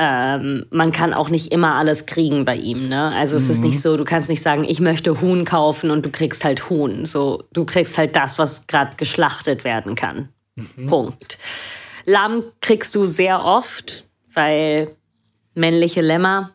[0.00, 2.88] ähm, man kann auch nicht immer alles kriegen bei ihm.
[2.88, 3.12] Ne?
[3.14, 3.50] Also es mhm.
[3.50, 3.80] ist nicht mhm.
[3.80, 7.04] so, du kannst nicht sagen, ich möchte Huhn kaufen und du kriegst halt Huhn.
[7.04, 10.28] So, du kriegst halt das, was gerade geschlachtet werden kann.
[10.54, 10.86] Mhm.
[10.86, 11.38] Punkt.
[12.04, 14.94] Lamm kriegst du sehr oft, weil
[15.54, 16.52] männliche Lämmer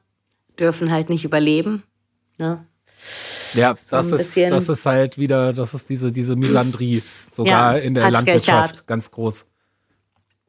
[0.57, 1.83] dürfen halt nicht überleben.
[2.37, 2.65] Ne?
[3.55, 7.79] Ja, das, so ist, das ist halt wieder, das ist diese, diese Misandrie, sogar ja,
[7.79, 9.45] in der Landwirtschaft ganz groß.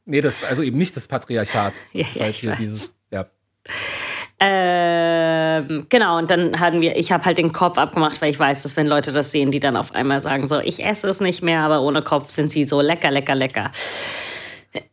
[0.06, 1.72] Nee, das also eben nicht das Patriarchat.
[1.72, 3.26] Das ja, ist halt hier dieses, ja.
[4.40, 8.62] Ähm, genau, und dann hatten wir, ich habe halt den Kopf abgemacht, weil ich weiß,
[8.62, 11.42] dass wenn Leute das sehen, die dann auf einmal sagen, so, ich esse es nicht
[11.42, 13.70] mehr, aber ohne Kopf sind sie so lecker, lecker, lecker.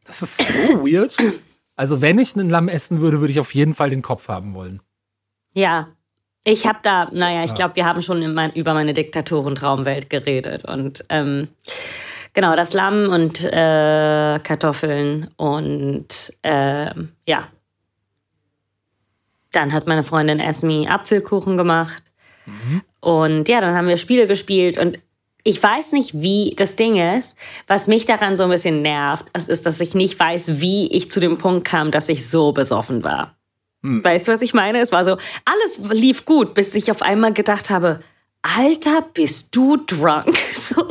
[0.06, 1.16] Das ist so weird.
[1.76, 4.54] Also, wenn ich einen Lamm essen würde, würde ich auf jeden Fall den Kopf haben
[4.54, 4.82] wollen.
[5.54, 5.90] Ja,
[6.44, 11.04] ich habe da, naja, ich glaube, wir haben schon mein, über meine Diktatorentraumwelt geredet und
[11.10, 11.50] ähm,
[12.34, 16.92] Genau, das Lamm und äh, Kartoffeln und äh,
[17.28, 17.48] ja.
[19.52, 22.04] Dann hat meine Freundin Esmi Apfelkuchen gemacht.
[22.46, 22.84] Mhm.
[23.02, 25.00] Und ja, dann haben wir Spiele gespielt und
[25.44, 27.36] ich weiß nicht, wie das Ding ist.
[27.68, 31.20] Was mich daran so ein bisschen nervt, ist, dass ich nicht weiß, wie ich zu
[31.20, 33.36] dem Punkt kam, dass ich so besoffen war.
[33.82, 34.04] Hm.
[34.04, 34.80] Weißt du, was ich meine?
[34.80, 38.02] Es war so, alles lief gut, bis ich auf einmal gedacht habe,
[38.42, 40.38] Alter, bist du drunk?
[40.52, 40.86] So,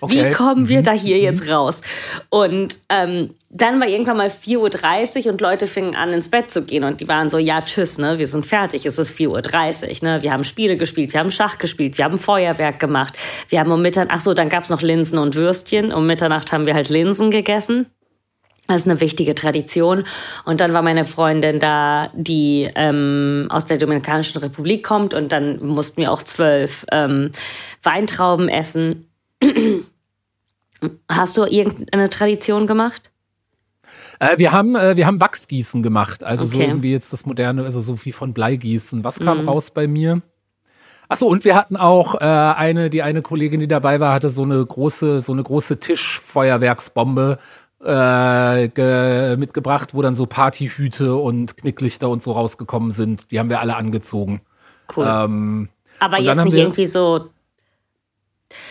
[0.00, 0.14] okay.
[0.14, 1.22] wie kommen wir da hier mhm.
[1.22, 1.82] jetzt raus?
[2.30, 6.62] Und ähm, dann war irgendwann mal 4.30 Uhr und Leute fingen an, ins Bett zu
[6.62, 6.84] gehen.
[6.84, 10.22] Und die waren so, ja, tschüss, ne, wir sind fertig, es ist 4.30 Uhr, ne,
[10.22, 13.14] wir haben Spiele gespielt, wir haben Schach gespielt, wir haben Feuerwerk gemacht,
[13.48, 15.92] wir haben um Mitternacht, ach so, dann gab's noch Linsen und Würstchen.
[15.92, 17.86] Um Mitternacht haben wir halt Linsen gegessen.
[18.68, 20.04] Das ist eine wichtige Tradition.
[20.44, 25.14] Und dann war meine Freundin da, die ähm, aus der Dominikanischen Republik kommt.
[25.14, 27.30] Und dann mussten wir auch zwölf ähm,
[27.82, 29.08] Weintrauben essen.
[31.08, 33.10] Hast du irgendeine Tradition gemacht?
[34.20, 36.56] Äh, wir haben äh, wir haben Wachsgießen gemacht, also okay.
[36.56, 39.02] so irgendwie jetzt das moderne, also so wie von Bleigießen.
[39.02, 39.48] Was kam mhm.
[39.48, 40.20] raus bei mir?
[41.10, 44.42] Achso, und wir hatten auch äh, eine, die eine Kollegin, die dabei war, hatte so
[44.42, 47.38] eine große, so eine große Tischfeuerwerksbombe
[47.84, 53.30] äh, mitgebracht, wo dann so Partyhüte und Knicklichter und so rausgekommen sind.
[53.30, 54.40] Die haben wir alle angezogen.
[54.96, 55.06] Cool.
[55.08, 55.68] Ähm,
[56.00, 57.28] Aber jetzt haben nicht irgendwie so.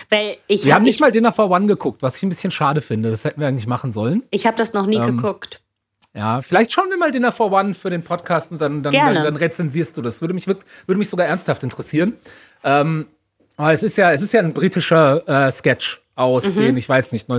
[0.10, 2.30] Weil ich wir haben habe nicht ich, mal Dinner for One geguckt, was ich ein
[2.30, 3.12] bisschen schade finde.
[3.12, 4.24] Das hätten wir eigentlich machen sollen.
[4.32, 5.62] ich hab das noch nie Ähm, geguckt.
[6.15, 9.13] Ja, vielleicht schauen wir mal Dinner for One für den Podcast und dann, dann, dann,
[9.24, 10.20] dann rezensierst du das.
[10.22, 10.63] Würde mich, würde
[10.98, 12.13] mich sogar ernsthaft interessieren.
[12.63, 13.06] Ähm,
[13.56, 16.60] aber es ist ja, es ist ja ein britischer äh, Sketch aus Mhm.
[16.60, 17.30] den, ich weiß nicht,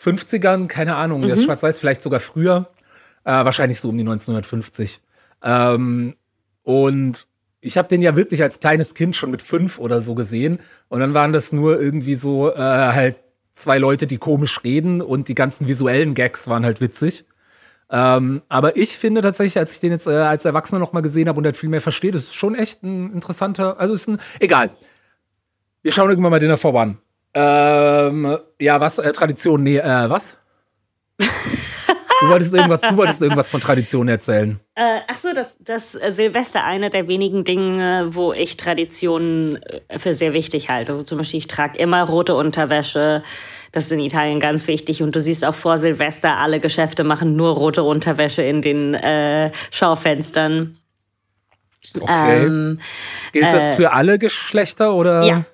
[0.00, 1.30] 1950ern, keine Ahnung, Mhm.
[1.30, 2.68] ist schwarz-weiß, vielleicht sogar früher.
[3.24, 5.00] Äh, wahrscheinlich so um die 1950.
[5.42, 6.14] Ähm,
[6.62, 7.26] und
[7.60, 10.58] ich habe den ja wirklich als kleines Kind schon mit fünf oder so gesehen.
[10.88, 13.16] Und dann waren das nur irgendwie so äh, halt
[13.54, 17.26] zwei Leute, die komisch reden und die ganzen visuellen Gags waren halt witzig.
[17.90, 21.28] Ähm, aber ich finde tatsächlich, als ich den jetzt äh, als Erwachsener noch mal gesehen
[21.28, 24.18] habe und halt viel mehr verstehe, das ist schon echt ein interessanter, also ist ein,
[24.38, 24.70] egal.
[25.82, 26.96] Wir schauen irgendwann mal Dinner for One.
[27.34, 28.98] Ähm, ja, was?
[28.98, 30.36] Äh, Tradition, nee, äh, was?
[32.20, 34.58] du wolltest irgendwas, du wolltest irgendwas von Tradition erzählen.
[34.74, 39.98] Äh, ach so, das, das äh, Silvester eine der wenigen Dinge, wo ich Traditionen äh,
[39.98, 40.92] für sehr wichtig halte.
[40.92, 43.22] Also zum Beispiel, ich trage immer rote Unterwäsche.
[43.72, 45.02] Das ist in Italien ganz wichtig.
[45.02, 49.52] Und du siehst auch vor Silvester, alle Geschäfte machen nur rote Unterwäsche in den äh,
[49.70, 50.78] Schaufenstern.
[51.98, 52.44] Okay.
[52.44, 52.80] Ähm,
[53.32, 55.22] Gilt das für alle Geschlechter oder?
[55.22, 55.44] ja.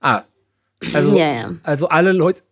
[0.00, 0.22] Ah.
[0.92, 1.50] Also, Ja, ja.
[1.62, 2.42] also alle Leute.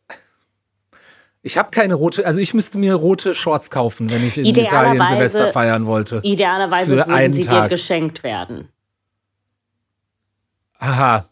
[1.45, 5.05] Ich habe keine rote, also ich müsste mir rote Shorts kaufen, wenn ich in Italien
[5.05, 6.21] Silvester feiern wollte.
[6.23, 7.71] Idealerweise Für würden einen sie dir Tag.
[7.71, 8.69] geschenkt werden.
[10.79, 11.29] Aha.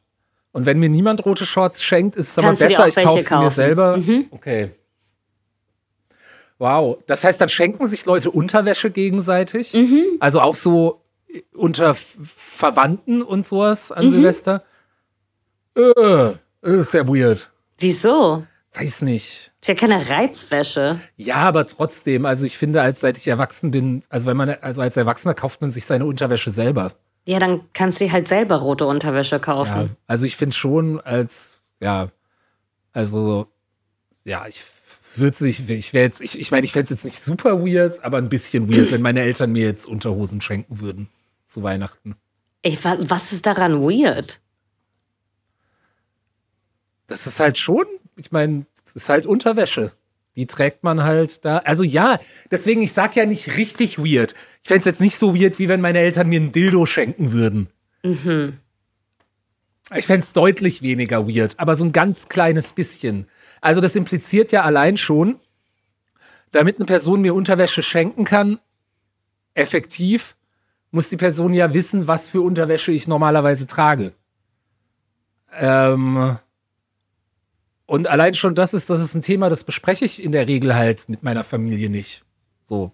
[0.53, 3.23] Und wenn mir niemand rote Shorts schenkt, ist es aber Kannst dir besser, ich kaufe
[3.23, 3.45] sie mir kaufen.
[3.45, 3.51] Mhm.
[3.51, 3.99] selber.
[4.33, 4.71] Okay.
[6.59, 6.99] Wow.
[7.07, 9.73] Das heißt, dann schenken sich Leute Unterwäsche gegenseitig?
[9.75, 10.05] Mhm.
[10.19, 11.03] Also auch so
[11.55, 13.97] unter Verwandten und sowas Mhm.
[13.97, 14.65] an Silvester?
[15.77, 17.51] Äh, ist sehr weird.
[17.79, 18.47] Wieso?
[18.75, 19.51] Weiß nicht.
[19.61, 21.01] Ist ja keine Reizwäsche.
[21.17, 24.81] Ja, aber trotzdem, also ich finde, als seit ich erwachsen bin, also wenn man, also
[24.81, 26.93] als Erwachsener kauft man sich seine Unterwäsche selber.
[27.27, 29.97] Ja, dann kannst du dir halt selber rote Unterwäsche Ja, kaufen.
[30.07, 32.09] also ich finde schon als, ja,
[32.93, 33.47] also,
[34.25, 34.65] ja, ich
[35.17, 38.03] würde ich, ich wäre jetzt, ich, ich meine, ich fände es jetzt nicht super weird,
[38.05, 41.09] aber ein bisschen weird, wenn meine Eltern mir jetzt Unterhosen schenken würden
[41.47, 42.15] zu Weihnachten.
[42.83, 44.41] Wa- was ist daran weird?
[47.11, 49.91] Das ist halt schon, ich meine, es ist halt Unterwäsche.
[50.37, 51.59] Die trägt man halt da.
[51.59, 52.21] Also ja,
[52.53, 54.37] deswegen, ich sag ja nicht richtig weird.
[54.63, 57.33] Ich fände es jetzt nicht so weird, wie wenn meine Eltern mir ein Dildo schenken
[57.33, 57.69] würden.
[59.93, 63.27] Ich fände es deutlich weniger weird, aber so ein ganz kleines bisschen.
[63.61, 65.41] Also das impliziert ja allein schon,
[66.53, 68.61] damit eine Person mir Unterwäsche schenken kann,
[69.55, 70.37] effektiv,
[70.93, 74.13] muss die Person ja wissen, was für Unterwäsche ich normalerweise trage.
[75.53, 76.39] Ähm,
[77.91, 80.77] und allein schon das ist, das ist ein Thema, das bespreche ich in der Regel
[80.77, 82.23] halt mit meiner Familie nicht.
[82.65, 82.93] So.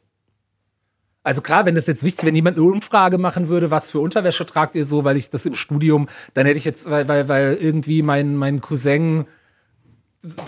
[1.22, 4.46] Also klar, wenn das jetzt wichtig, wenn jemand eine Umfrage machen würde, was für Unterwäsche
[4.46, 7.58] tragt ihr so, weil ich das im Studium, dann hätte ich jetzt, weil, weil, weil
[7.60, 9.26] irgendwie mein, mein Cousin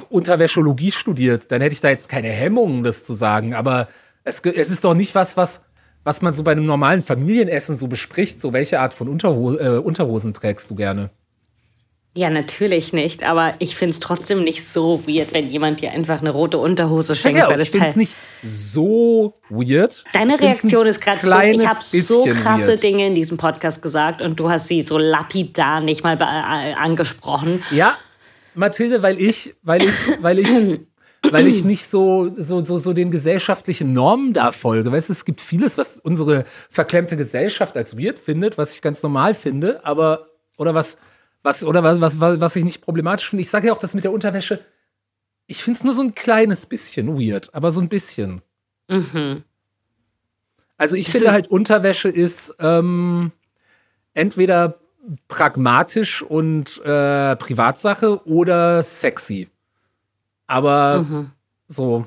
[0.09, 3.53] Unterwäschologie studiert, dann hätte ich da jetzt keine Hemmungen, das zu sagen.
[3.53, 3.89] Aber
[4.25, 5.61] es, es ist doch nicht was, was,
[6.05, 8.41] was man so bei einem normalen Familienessen so bespricht.
[8.41, 11.11] So, welche Art von Unterho äh, Unterhosen trägst du gerne?
[12.19, 16.21] Ja, natürlich nicht, aber ich finde es trotzdem nicht so weird, wenn jemand dir einfach
[16.21, 17.39] eine rote Unterhose schenkt.
[17.39, 20.03] Ja, ich das finde es halt- nicht so weird.
[20.13, 22.83] Deine Reaktion ist gerade bloß, ich habe so krasse weird.
[22.83, 27.63] Dinge in diesem Podcast gesagt und du hast sie so lapidar nicht mal äh, angesprochen.
[27.71, 27.95] Ja,
[28.57, 30.49] Mathilde, weil ich, weil ich, weil ich,
[31.31, 34.91] weil ich nicht so, so, so, so den gesellschaftlichen Normen da folge.
[34.91, 39.05] Weißt du, es gibt vieles, was unsere verklemmte Gesellschaft als weird findet, was ich ganz
[39.05, 40.27] normal finde, aber,
[40.57, 40.97] oder was,
[41.43, 43.43] was, oder was, was, was, ich nicht problematisch finde.
[43.43, 44.65] Ich sage ja auch das mit der Unterwäsche.
[45.47, 48.43] Ich finde es nur so ein kleines bisschen weird, aber so ein bisschen.
[48.89, 49.45] Mhm.
[50.77, 53.33] Also ich finde halt, Unterwäsche ist ähm,
[54.15, 54.79] entweder
[55.27, 59.49] pragmatisch und äh, Privatsache oder sexy.
[60.47, 61.31] Aber Mhm.
[61.67, 62.07] so,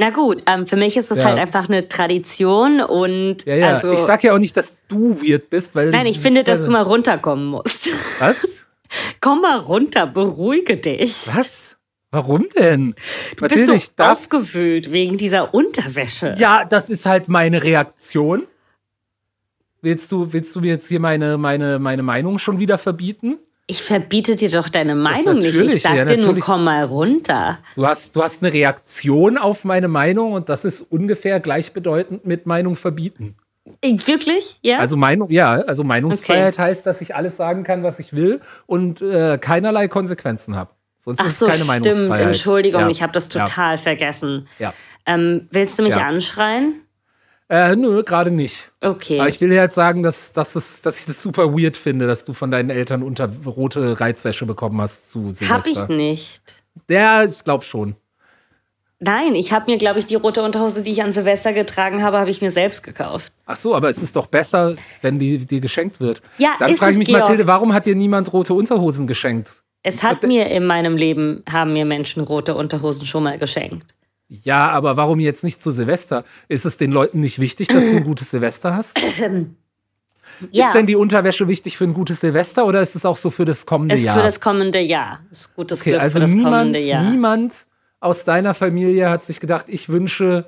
[0.00, 1.24] Na gut, ähm, für mich ist das Ja.
[1.26, 3.68] halt einfach eine Tradition und ja, ja.
[3.68, 3.92] also.
[3.92, 5.90] ich sag ja auch nicht, dass du weird bist, weil.
[5.90, 7.90] nein, ich finde, dass du mal runterkommen musst.
[8.18, 8.64] Was?
[9.20, 11.28] Komm mal runter, beruhige dich.
[11.34, 11.76] Was?
[12.10, 12.94] Warum denn?
[13.36, 16.34] Du bist so aufgewühlt wegen dieser Unterwäsche.
[16.38, 18.46] Ja, das ist halt meine Reaktion.
[19.82, 23.38] Willst du, willst du mir jetzt hier meine, meine, meine Meinung schon wieder verbieten?
[23.70, 25.54] Ich verbiete dir doch deine Meinung nicht.
[25.54, 27.60] Ich sag ja, dir nur, komm mal runter.
[27.76, 32.46] Du hast, du hast eine Reaktion auf meine Meinung und das ist ungefähr gleichbedeutend mit
[32.46, 33.36] Meinung verbieten.
[33.80, 34.58] Ich, wirklich?
[34.62, 34.78] Ja?
[34.80, 39.02] Also Meinung, ja, also Meinungsfreiheit heißt, dass ich alles sagen kann, was ich will und
[39.02, 40.70] äh, keinerlei Konsequenzen habe.
[40.98, 41.84] Sonst Ach ist so, es keine stimmt.
[41.84, 42.26] Meinungsfreiheit.
[42.26, 42.88] Entschuldigung, Ja.
[42.88, 44.48] ich habe das total vergessen.
[44.58, 44.74] Ja.
[45.06, 46.80] Ähm, willst du mich anschreien?
[47.50, 48.70] Äh, nö, gerade nicht.
[48.80, 49.18] Okay.
[49.18, 52.24] Aber ich will halt sagen, dass, dass, es, dass ich das super weird finde, dass
[52.24, 55.54] du von deinen Eltern unter rote Reizwäsche bekommen hast zu Silvester.
[55.54, 56.42] Hab ich nicht.
[56.88, 57.96] Ja, ich glaube schon.
[59.00, 62.18] Nein, ich habe mir, glaube ich, die rote Unterhose, die ich an Silvester getragen habe,
[62.18, 63.32] habe ich mir selbst gekauft.
[63.46, 66.22] Ach so, aber es ist doch besser, wenn die dir geschenkt wird.
[66.38, 67.22] Ja, Dann frage ich mich, Georg.
[67.22, 69.64] Mathilde, warum hat dir niemand rote Unterhosen geschenkt?
[69.82, 73.94] Es hat mir in meinem Leben, haben mir Menschen rote Unterhosen schon mal geschenkt.
[74.30, 76.24] Ja, aber warum jetzt nicht zu Silvester?
[76.48, 78.98] Ist es den Leuten nicht wichtig, dass du ein gutes Silvester hast?
[80.52, 83.30] Ja, Ist denn die Unterwäsche wichtig für ein gutes Silvester oder ist es auch so
[83.30, 84.16] für das kommende ist Jahr?
[84.16, 85.20] für das kommende Jahr.
[85.30, 87.02] Ist gutes okay, Glück also für das niemand, kommende Jahr.
[87.10, 87.66] niemand
[87.98, 90.46] aus deiner Familie hat sich gedacht, ich wünsche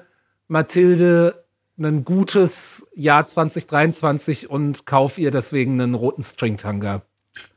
[0.48, 1.44] Mathilde
[1.78, 7.02] ein gutes Jahr 2023 und kauf ihr deswegen einen roten Stringtanga.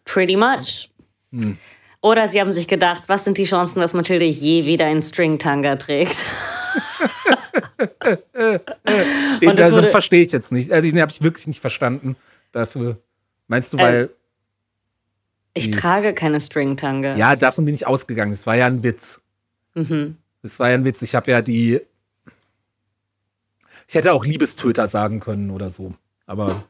[0.04, 0.90] Pretty much.
[1.32, 1.58] Hm.
[2.06, 5.76] Oder sie haben sich gedacht, was sind die Chancen, dass Mathilde je wieder einen Stringtanga
[5.76, 6.28] trägt?
[9.42, 10.72] Den, das das verstehe ich jetzt nicht.
[10.72, 12.16] Also den habe ich wirklich nicht verstanden.
[12.52, 13.00] Dafür
[13.48, 14.14] meinst du, weil Also,
[15.56, 17.18] Ich trage keine Stringtangas.
[17.18, 18.30] ja, davon bin ich ausgegangen.
[18.30, 19.20] Das war ja ein Witz.
[19.74, 20.18] Mhm.
[20.44, 21.02] Das war ja ein Witz.
[21.02, 21.82] Ich habe ja die.
[23.88, 25.96] Ich hätte auch Liebestöter sagen können oder so.
[26.28, 26.66] Aber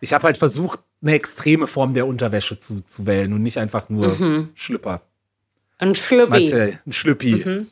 [0.00, 3.88] ich habe halt versucht, eine extreme Form der Unterwäsche zu, zu wählen und nicht einfach
[3.88, 4.48] nur Mhm.
[4.54, 5.02] Schlüpper.
[5.78, 6.30] Ein Schlüppi.
[6.30, 7.42] Mathilde, ein Schlüppi.
[7.44, 7.66] Mhm.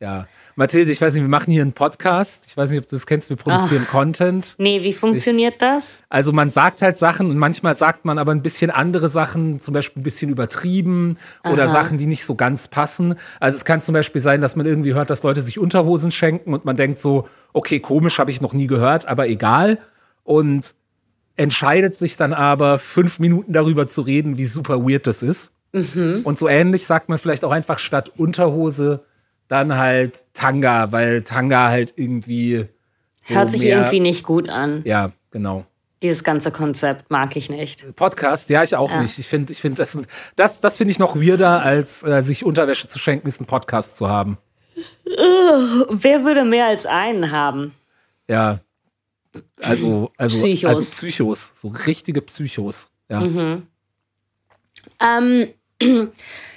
[0.00, 0.26] Ja.
[0.58, 2.44] Mathilde, ich weiß nicht, wir machen hier einen Podcast.
[2.48, 3.28] Ich weiß nicht, ob du das kennst.
[3.28, 4.54] Wir produzieren Content.
[4.58, 6.02] Nee, wie funktioniert das?
[6.08, 9.74] Also man sagt halt Sachen und manchmal sagt man aber ein bisschen andere Sachen, zum
[9.74, 11.72] Beispiel ein bisschen übertrieben oder Aha.
[11.72, 13.16] Sachen, die nicht so ganz passen.
[13.38, 16.54] Also es kann zum Beispiel sein, dass man irgendwie hört, dass Leute sich Unterhosen schenken
[16.54, 19.78] und man denkt so, okay, komisch, habe ich noch nie gehört, aber egal.
[20.24, 20.74] Und
[21.36, 25.52] entscheidet sich dann aber, fünf Minuten darüber zu reden, wie super weird das ist.
[25.72, 29.04] Und so ähnlich sagt man vielleicht auch einfach statt Unterhose
[29.48, 32.66] dann halt Tanga, weil Tanga halt irgendwie
[33.22, 34.80] so Hört sich mehr- irgendwie nicht gut an.
[34.86, 35.66] Ja, genau.
[36.02, 37.94] Dieses ganze Konzept mag ich nicht.
[37.96, 39.02] Podcast, ja, ich auch Ja.
[39.02, 39.18] nicht.
[39.18, 42.44] Ich finde, ich finde, das, sind- das, das finde ich noch weirder, als äh, sich
[42.44, 44.38] Unterwäsche zu schenken, ist einen Podcast zu haben.
[45.90, 47.72] Wer würde mehr als einen haben?
[48.28, 48.60] Ja.
[49.60, 50.68] Also, also, Psychos.
[50.68, 52.90] also Psychos, so richtige Psychos.
[53.08, 53.22] Ja.
[55.00, 55.48] Ähm,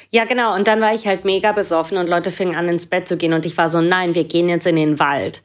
[0.10, 0.56] ja, genau.
[0.56, 3.34] Und dann war ich halt mega besoffen und Leute fingen an, ins Bett zu gehen.
[3.34, 5.44] Und ich war so, nein, wir gehen jetzt in den Wald.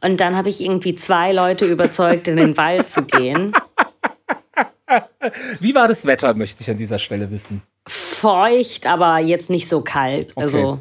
[0.00, 3.52] Und dann habe ich irgendwie zwei Leute überzeugt, in den Wald zu gehen.
[5.60, 7.62] Wie war das Wetter, möchte ich an dieser Stelle wissen.
[7.88, 10.32] Feucht, aber jetzt nicht so kalt.
[10.36, 10.80] Also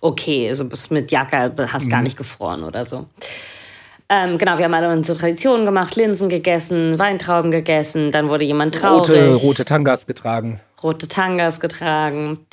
[0.00, 1.90] okay, also bist mit Jacke, hast Mhm.
[1.90, 3.06] gar nicht gefroren oder so.
[4.08, 8.74] Ähm, genau, wir haben alle unsere Traditionen gemacht, Linsen gegessen, Weintrauben gegessen, dann wurde jemand
[8.74, 9.08] traurig.
[9.08, 10.60] Rote, rote Tangas getragen.
[10.82, 12.46] rote Tangas getragen.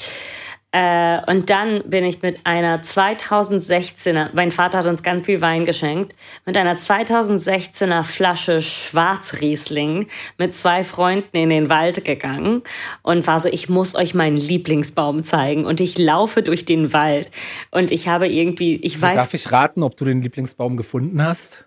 [0.74, 5.66] Äh, und dann bin ich mit einer 2016er, mein Vater hat uns ganz viel Wein
[5.66, 10.08] geschenkt, mit einer 2016er Flasche Schwarzriesling
[10.38, 12.62] mit zwei Freunden in den Wald gegangen
[13.02, 15.66] und war so, ich muss euch meinen Lieblingsbaum zeigen.
[15.66, 17.32] Und ich laufe durch den Wald
[17.72, 21.66] und ich habe irgendwie, ich weiß, Darf ich raten, ob du den Lieblingsbaum gefunden hast?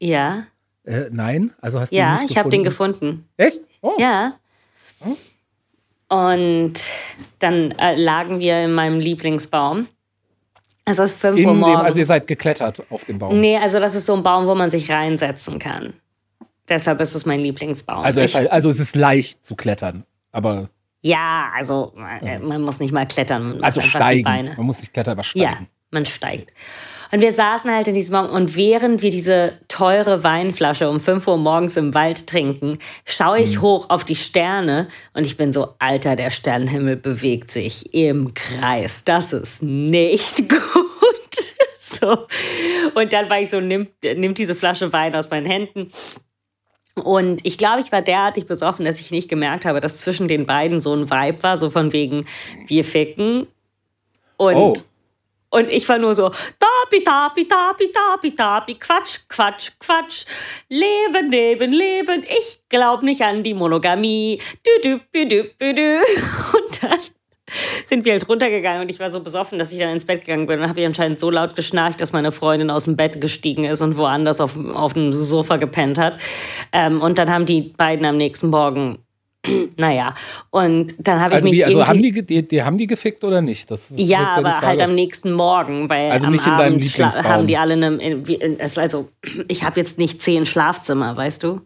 [0.00, 0.44] ja,
[0.84, 1.52] Äh, nein?
[1.60, 3.00] Also hast du ja, nicht ich habe den gefunden?
[3.00, 3.28] gefunden.
[3.36, 3.60] Echt?
[3.82, 3.92] Oh.
[3.98, 4.36] Ja.
[6.08, 6.74] Und
[7.38, 9.88] dann äh, lagen wir in meinem Lieblingsbaum.
[10.84, 11.80] Also es ist 5 In Uhr dem, morgens.
[11.84, 13.38] also ihr seid geklettert auf dem Baum.
[13.40, 15.92] nee, also das ist so ein Baum, wo man sich reinsetzen kann.
[16.66, 18.04] Deshalb ist es mein Lieblingsbaum.
[18.04, 20.70] Also, es, ich, ist- also es ist leicht zu klettern, aber
[21.02, 24.24] ja, also äh, man muss nicht mal klettern, man also steigen.
[24.24, 24.54] Beine.
[24.56, 25.68] Man muss nicht klettern, aber Ja, steigen.
[25.90, 26.52] man steigt.
[27.10, 31.26] Und wir saßen halt in diesem Baum und während wir diese teure Weinflasche um 5
[31.26, 33.44] Uhr morgens im Wald trinken, schaue Mhm.
[33.44, 38.34] ich hoch auf die Sterne und ich bin so, Alter, der Sternenhimmel bewegt sich im
[38.34, 39.04] Kreis.
[39.04, 41.54] Das ist nicht gut.
[41.78, 42.26] So.
[42.94, 45.90] Und dann war ich so, nimmt, nimmt diese Flasche Wein aus meinen Händen.
[46.94, 50.46] Und ich glaube, ich war derartig besoffen, dass ich nicht gemerkt habe, dass zwischen den
[50.46, 52.26] beiden so ein Vibe war, so von wegen,
[52.66, 53.46] wir ficken.
[54.36, 54.72] Und Oh.
[55.50, 60.24] Und ich war nur so, tapi, tapi, tapi, tapi, tapi, Quatsch, Quatsch, Quatsch,
[60.68, 65.98] Leben, Leben, Leben, ich glaub nicht an die Monogamie, dü, dü, dü, dü, dü.
[66.56, 66.98] Und dann
[67.84, 70.46] sind wir halt runtergegangen und ich war so besoffen, dass ich dann ins Bett gegangen
[70.46, 70.60] bin.
[70.60, 73.80] Dann habe ich anscheinend so laut geschnarcht, dass meine Freundin aus dem Bett gestiegen ist
[73.80, 76.18] und woanders auf, auf dem Sofa gepennt hat.
[76.72, 78.98] Ähm, und dann haben die beiden am nächsten Morgen,
[79.76, 80.14] naja,
[80.50, 83.22] und dann habe ich Also, mich wie, also haben die, die, die, haben die gefickt
[83.24, 83.70] oder nicht?
[83.70, 86.84] Das ist Ja, aber halt am nächsten Morgen, weil Also am nicht in deinem Abend
[86.84, 87.24] schla- Lieblingsbaum.
[87.24, 89.08] haben die alle eine, in, in, also
[89.48, 91.60] ich habe jetzt nicht zehn Schlafzimmer, weißt du?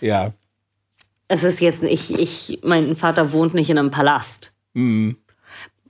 [0.00, 0.32] Ja.
[1.28, 4.52] Es ist jetzt ich ich mein Vater wohnt nicht in einem Palast.
[4.72, 5.16] Mhm.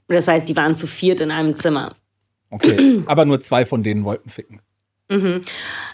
[0.09, 1.95] Das heißt, die waren zu viert in einem Zimmer.
[2.51, 4.61] Okay, aber nur zwei von denen wollten ficken.
[5.11, 5.43] Mhm.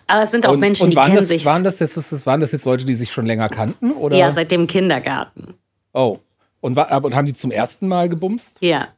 [0.06, 1.44] Aber es sind auch und, Menschen, und die waren kennen das, sich.
[1.44, 3.92] Waren das, jetzt, das, waren das jetzt Leute, die sich schon länger kannten?
[3.92, 4.16] Oder?
[4.16, 5.54] Ja, seit dem Kindergarten.
[5.92, 6.18] Oh.
[6.60, 8.58] Und, und haben die zum ersten Mal gebumst?
[8.60, 8.88] Ja.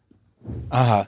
[0.70, 1.06] Aha.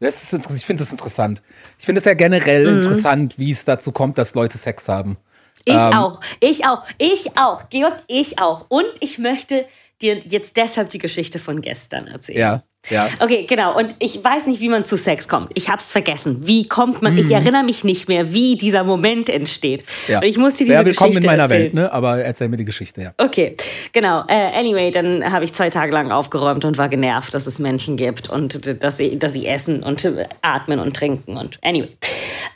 [0.00, 1.42] Das ist ich finde das interessant.
[1.78, 2.76] Ich finde es ja generell Mhm.
[2.76, 5.16] interessant, wie es dazu kommt, dass Leute Sex haben.
[5.64, 5.92] Ich Ähm.
[5.92, 6.20] auch.
[6.40, 6.82] Ich auch.
[6.98, 7.68] Ich auch.
[7.68, 8.66] Georg, ich auch.
[8.68, 9.66] Und ich möchte
[10.00, 12.38] dir jetzt deshalb die Geschichte von gestern erzählen.
[12.38, 13.08] Ja, ja.
[13.20, 13.76] Okay, genau.
[13.76, 15.50] Und ich weiß nicht, wie man zu Sex kommt.
[15.54, 16.46] Ich hab's vergessen.
[16.46, 17.18] Wie kommt man?
[17.18, 19.82] Ich erinnere mich nicht mehr, wie dieser Moment entsteht.
[19.82, 20.12] Mhm.
[20.12, 20.18] ja.
[20.20, 21.62] Und ich muss dir diese ja, willkommen Geschichte in meiner erzählen.
[21.64, 21.92] Welt, ne?
[21.92, 23.14] Aber erzähl mir die Geschichte, ja.
[23.18, 23.56] Okay,
[23.92, 24.24] genau.
[24.28, 27.96] Äh, anyway, dann habe ich zwei Tage lang aufgeräumt und war genervt, dass es Menschen
[27.96, 31.90] gibt und äh, dass sie, dass sie essen und äh, atmen und trinken und anyway.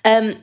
[0.05, 0.35] Ähm,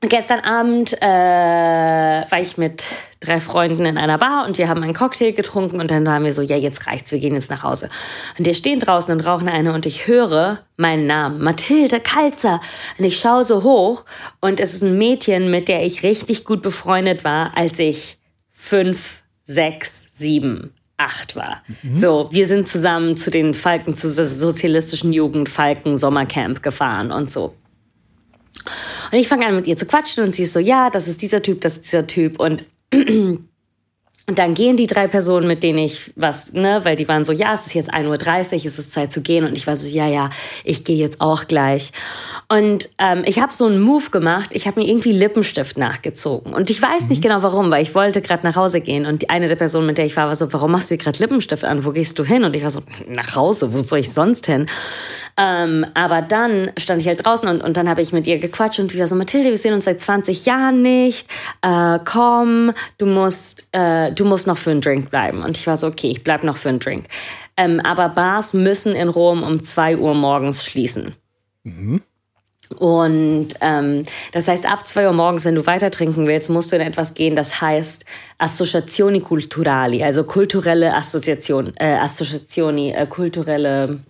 [0.00, 2.86] gestern Abend äh, war ich mit
[3.20, 6.32] drei Freunden in einer Bar und wir haben einen Cocktail getrunken und dann waren wir
[6.32, 7.88] so, ja, jetzt reicht's, wir gehen jetzt nach Hause.
[8.38, 12.60] Und wir stehen draußen und rauchen eine und ich höre meinen Namen, Mathilde Kalzer.
[12.98, 14.04] Und ich schaue so hoch
[14.40, 18.18] und es ist ein Mädchen, mit der ich richtig gut befreundet war, als ich
[18.50, 21.62] fünf, sechs, sieben, acht war.
[21.92, 27.30] So, wir sind zusammen zu den Falken, zu der sozialistischen Jugend Falken Sommercamp gefahren und
[27.30, 27.54] so.
[29.12, 31.22] Und ich fange an mit ihr zu quatschen und sie ist so, ja, das ist
[31.22, 32.64] dieser Typ, das ist dieser Typ und
[34.28, 37.32] und dann gehen die drei Personen, mit denen ich was, ne, weil die waren so,
[37.32, 38.06] ja, es ist jetzt 1.30
[38.58, 39.44] Uhr, es ist Zeit zu gehen.
[39.44, 40.30] Und ich war so, ja, ja,
[40.64, 41.92] ich gehe jetzt auch gleich.
[42.48, 46.54] Und ähm, ich habe so einen Move gemacht, ich habe mir irgendwie Lippenstift nachgezogen.
[46.54, 49.06] Und ich weiß nicht genau warum, weil ich wollte gerade nach Hause gehen.
[49.06, 51.02] Und die eine der Personen, mit der ich war, war so, warum machst du dir
[51.02, 51.84] gerade Lippenstift an?
[51.84, 52.44] Wo gehst du hin?
[52.44, 54.66] Und ich war so, nach Hause, wo soll ich sonst hin?
[55.36, 58.80] Ähm, aber dann stand ich halt draußen und, und dann habe ich mit ihr gequatscht
[58.80, 61.28] und wieder so, Mathilde, wir sehen uns seit 20 Jahren nicht.
[61.62, 65.42] Äh, komm, du musst, äh, du musst noch für einen Drink bleiben.
[65.42, 67.06] Und ich war so, okay, ich bleib noch für einen Drink.
[67.56, 71.14] Ähm, aber Bars müssen in Rom um 2 Uhr morgens schließen.
[72.78, 76.76] Und ähm, das heißt, ab 2 Uhr morgens, wenn du weiter trinken willst, musst du
[76.76, 78.04] in etwas gehen, das heißt
[78.38, 84.00] Associazioni Culturali, also kulturelle Assoziation, äh, Associazioni, äh, kulturelle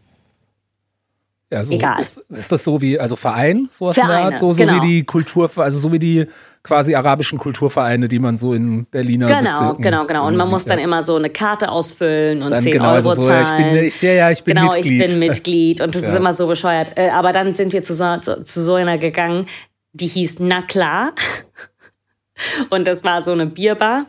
[1.51, 2.01] ja so, Egal.
[2.01, 4.39] Ist, ist das so wie, also Verein, sowas in der Vereine, Art?
[4.39, 4.83] So, so genau.
[4.83, 6.27] wie die Kultur, also so wie die
[6.63, 10.27] quasi arabischen Kulturvereine, die man so in Berliner Genau, Bezirken genau, genau.
[10.27, 10.85] Und man sieht, muss dann ja.
[10.85, 13.75] immer so eine Karte ausfüllen und Dann 10 genau, Euro also so, ja, ich zahlen.
[13.75, 15.03] bin, ich, ja, ja, ich bin genau, Mitglied.
[15.03, 16.99] ich bin Mitglied und das ist immer so bescheuert.
[16.99, 19.47] Äh, Aber dann sind wir zu so, zu, zu so einer gegangen,
[19.93, 21.13] die hieß Na klar.
[22.71, 24.07] Und das war so eine Bierbar.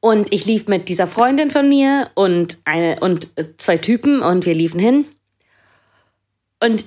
[0.00, 3.28] Und ich lief mit dieser Freundin von mir und, eine, und
[3.60, 5.06] zwei Typen und wir liefen hin.
[6.60, 6.84] Und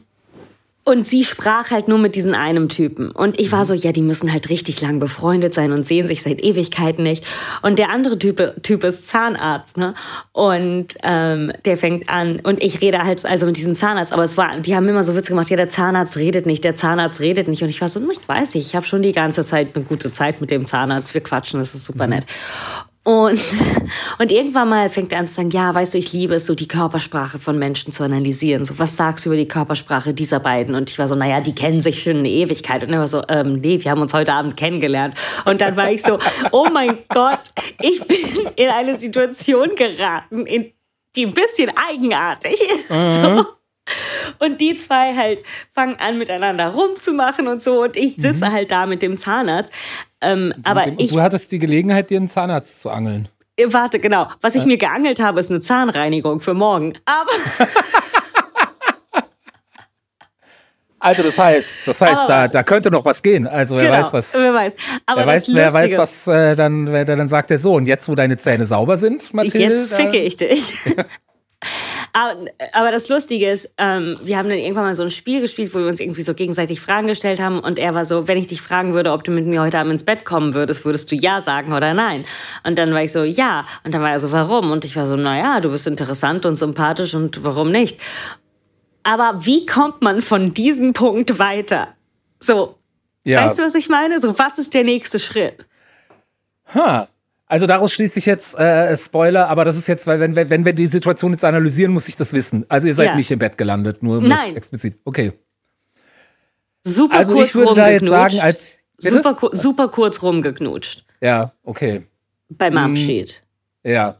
[0.87, 3.11] und sie sprach halt nur mit diesem einem Typen.
[3.11, 6.21] Und ich war so, ja, die müssen halt richtig lang befreundet sein und sehen sich
[6.21, 7.25] seit Ewigkeiten nicht.
[7.61, 9.95] Und der andere Typ, typ ist Zahnarzt, ne?
[10.31, 14.37] Und ähm, der fängt an, und ich rede halt also mit diesem Zahnarzt, aber es
[14.37, 17.49] war, die haben immer so Witze gemacht, ja, der Zahnarzt redet nicht, der Zahnarzt redet
[17.49, 17.61] nicht.
[17.63, 19.83] Und ich war so, hm, ich weiß nicht, ich habe schon die ganze Zeit eine
[19.83, 22.23] gute Zeit mit dem Zahnarzt, wir quatschen, das ist super nett.
[23.07, 23.39] Und,
[24.19, 26.55] und irgendwann mal fängt er an zu sagen, ja, weißt du, ich liebe es, so
[26.55, 28.65] die Körpersprache von Menschen zu analysieren.
[28.65, 30.75] So, was sagst du über die Körpersprache dieser beiden?
[30.75, 32.83] Und ich war so, naja, die kennen sich schon eine Ewigkeit.
[32.83, 35.15] Und er war so, ähm, nee, wir haben uns heute Abend kennengelernt.
[35.45, 36.19] Und dann war ich so,
[36.51, 40.73] oh mein Gott, ich bin in eine Situation geraten, in,
[41.15, 43.15] die ein bisschen eigenartig ist.
[43.15, 43.45] So.
[44.39, 45.43] Und die zwei halt
[45.73, 47.83] fangen an, miteinander rumzumachen und so.
[47.83, 49.71] Und ich sitze halt da mit dem Zahnarzt.
[50.21, 53.29] Ähm, aber Und ich du hattest die Gelegenheit, dir einen Zahnarzt zu angeln.
[53.55, 54.27] Äh, Warte, genau.
[54.41, 56.93] Was ich mir geangelt habe, ist eine Zahnreinigung für morgen.
[57.05, 57.29] Aber
[60.99, 63.45] Also das heißt, das heißt, Aber- da, da könnte noch was gehen.
[63.47, 64.33] Also wer genau, weiß was.
[64.33, 64.75] wer weiß.
[65.05, 67.75] Aber Wer weiß, wer weiß, was äh, dann, wer dann sagt er so.
[67.75, 70.77] Und jetzt, wo deine Zähne sauber sind, Mathilde, Jetzt ficke ich dich.
[72.17, 72.35] aber,
[72.73, 75.77] aber das Lustige ist, ähm, wir haben dann irgendwann mal so ein Spiel gespielt, wo
[75.77, 77.59] wir uns irgendwie so gegenseitig Fragen gestellt haben.
[77.59, 79.93] Und er war so, wenn ich dich fragen würde, ob du mit mir heute Abend
[79.93, 82.25] ins Bett kommen würdest, würdest du ja sagen oder nein?
[82.65, 83.65] Und dann war ich so, ja.
[83.83, 84.71] Und dann war er so, warum?
[84.71, 87.99] Und ich war so, naja, du bist interessant und sympathisch und warum nicht?
[89.03, 91.89] Aber wie kommt man von diesem Punkt weiter?
[92.39, 92.79] So,
[93.25, 93.45] Ja.
[93.45, 94.19] weißt du, was ich meine?
[94.19, 95.67] So, was ist der nächste Schritt?
[96.73, 97.07] Ha.
[97.49, 100.65] Also daraus schließe ich jetzt äh, Spoiler, aber das ist jetzt, weil wenn, wenn, wenn
[100.65, 102.65] wir die Situation jetzt analysieren, muss ich das wissen.
[102.67, 103.15] Also ihr seid Ja.
[103.15, 104.55] nicht im Bett gelandet, nur Nein.
[104.57, 104.99] explizit.
[105.05, 105.31] Okay.
[106.83, 108.35] Super Also kurz ich würde da jetzt rumgeknutscht.
[108.37, 112.03] sagen, als super, ku- super kurz rumgeknutscht ja, okay.
[112.49, 112.79] beim Mhm.
[112.79, 113.41] Abschied.
[113.83, 114.17] Ja.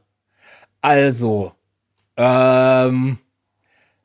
[0.82, 1.52] Also,
[2.16, 3.18] ähm,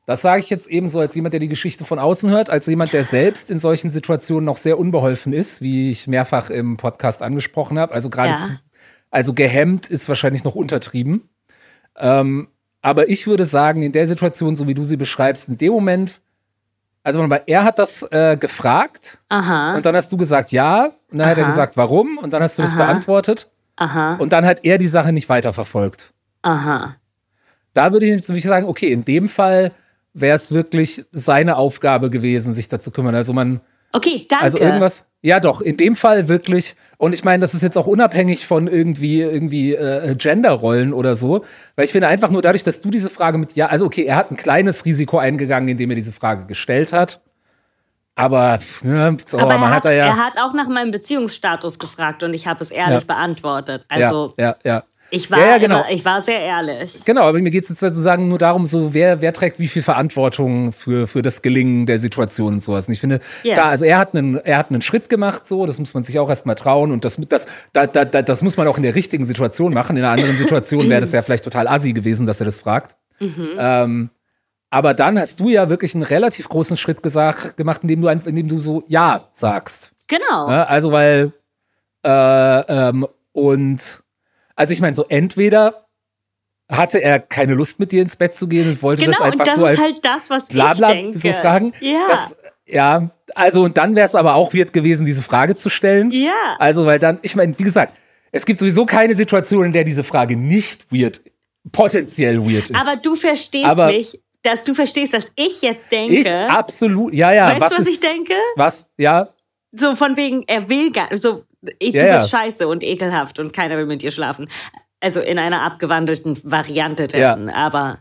[0.05, 2.65] das sage ich jetzt eben so als jemand, der die Geschichte von außen hört, als
[2.67, 7.21] jemand, der selbst in solchen Situationen noch sehr unbeholfen ist, wie ich mehrfach im Podcast
[7.21, 7.93] angesprochen habe.
[7.93, 8.59] Also gerade, Ja.
[9.13, 11.29] Also gehemmt ist wahrscheinlich noch untertrieben.
[11.97, 12.47] Ähm,
[12.81, 16.19] Aber ich würde sagen, in der Situation, so wie du sie beschreibst, in dem Moment,
[17.03, 19.75] also er hat das äh, gefragt Aha.
[19.75, 21.51] und dann hast du gesagt ja und dann hat er Aha.
[21.51, 22.85] gesagt warum und dann hast du das Aha.
[22.85, 24.15] beantwortet Aha.
[24.15, 26.11] und dann hat er die Sache nicht weiterverfolgt.
[26.41, 26.95] Aha.
[27.73, 29.71] Da würde ich wirklich sagen, okay, in dem Fall
[30.13, 33.15] wäre es wirklich seine Aufgabe gewesen, sich dazu kümmern.
[33.15, 33.61] Also man,
[33.91, 34.45] Okay, danke.
[34.45, 36.75] also irgendwas, ja doch, in dem Fall wirklich.
[36.97, 41.43] Und ich meine, das ist jetzt auch unabhängig von irgendwie, irgendwie äh, Genderrollen oder so,
[41.75, 44.15] weil ich finde einfach nur dadurch, dass du diese Frage mit ja, also okay, er
[44.17, 47.21] hat ein kleines Risiko eingegangen, indem er diese Frage gestellt hat.
[48.15, 50.91] Aber, ne, so, Aber man er hat, hat, da ja, er hat auch nach meinem
[50.91, 53.15] Beziehungsstatus gefragt und ich habe es ehrlich Ja.
[53.15, 53.85] beantwortet.
[53.89, 54.83] Also ja, ja, ja.
[55.13, 55.81] Ich war Ja, ja, genau.
[55.81, 56.99] immer, ich war sehr ehrlich.
[57.05, 59.83] Genau, aber mir geht es jetzt sozusagen nur darum, so wer, wer trägt wie viel
[59.83, 62.87] Verantwortung für, für das Gelingen der Situation und sowas.
[62.87, 63.55] Und ich finde, Ja.
[63.55, 66.17] da, also er hat einen, er hat einen Schritt gemacht, so, das muss man sich
[66.19, 68.95] auch erstmal trauen und das, das, da, da, da, das muss man auch in der
[68.95, 69.95] richtigen Situation machen.
[69.97, 72.95] In einer anderen Situation wäre das ja vielleicht total assi gewesen, dass er das fragt.
[73.19, 74.09] Ähm,
[74.69, 78.47] aber dann hast du ja wirklich einen relativ großen Schritt gesagt, gemacht, indem du, indem
[78.47, 79.91] du so Ja sagst.
[80.07, 80.49] Genau.
[80.49, 80.67] Ne?
[80.67, 81.31] Also, weil,
[82.03, 82.09] äh,
[82.89, 84.02] ähm, und,
[84.55, 85.85] also ich meine, so entweder
[86.71, 89.39] hatte er keine Lust mit dir ins Bett zu gehen und wollte genau, das einfach
[89.39, 91.19] und das so als ist halt das, was Blabla ich denke.
[91.19, 91.73] so fragen.
[91.81, 91.99] Ja.
[92.07, 92.35] Das,
[92.65, 96.11] ja, also und dann wäre es aber auch weird gewesen, diese Frage zu stellen.
[96.11, 96.55] ja.
[96.59, 97.97] Also, weil dann, ich meine, wie gesagt,
[98.31, 101.21] es gibt sowieso keine Situation, in der diese Frage nicht weird,
[101.71, 102.75] potenziell weird ist.
[102.75, 106.15] Aber du verstehst Aber- mich, dass du verstehst, dass ich jetzt denke.
[106.15, 107.49] ich absolut, ja, ja.
[107.51, 108.33] weißt was du, was ist, ich denke?
[108.55, 108.85] Was?
[108.97, 109.29] Ja,
[109.71, 112.39] So von wegen, er will gar so, du Ja, bist ja.
[112.39, 114.47] scheiße und ekelhaft und keiner will mit dir schlafen.
[114.99, 117.99] Also in einer abgewandelten Variante dessen, aber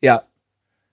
[0.00, 0.24] Ja.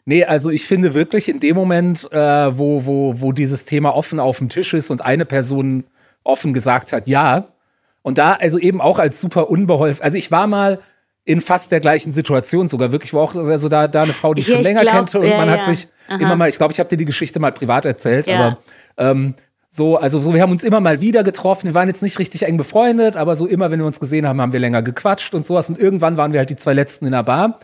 [0.05, 4.19] Nee, also ich finde wirklich in dem Moment, äh, wo, wo, wo dieses Thema offen
[4.19, 5.83] auf dem Tisch ist und eine Person
[6.23, 7.49] offen gesagt hat, ja,
[8.01, 10.79] und da also eben auch als super unbeholfen, also ich war mal
[11.23, 14.41] in fast der gleichen Situation sogar wirklich, wo auch also da, da eine Frau, die
[14.41, 15.65] ich Ja, schon ich länger glaub, kannte und ja, man hat ja.
[15.73, 16.17] sich Aha.
[16.19, 18.39] immer mal, ich glaube, ich habe dir die Geschichte mal privat erzählt, Ja.
[18.39, 18.57] aber
[18.97, 19.35] ähm,
[19.73, 21.67] so, also so, wir haben uns immer mal wieder getroffen.
[21.67, 24.41] Wir waren jetzt nicht richtig eng befreundet, aber so immer, wenn wir uns gesehen haben,
[24.41, 25.69] haben wir länger gequatscht und sowas.
[25.69, 27.59] Und irgendwann waren wir halt die zwei letzten in der Bar.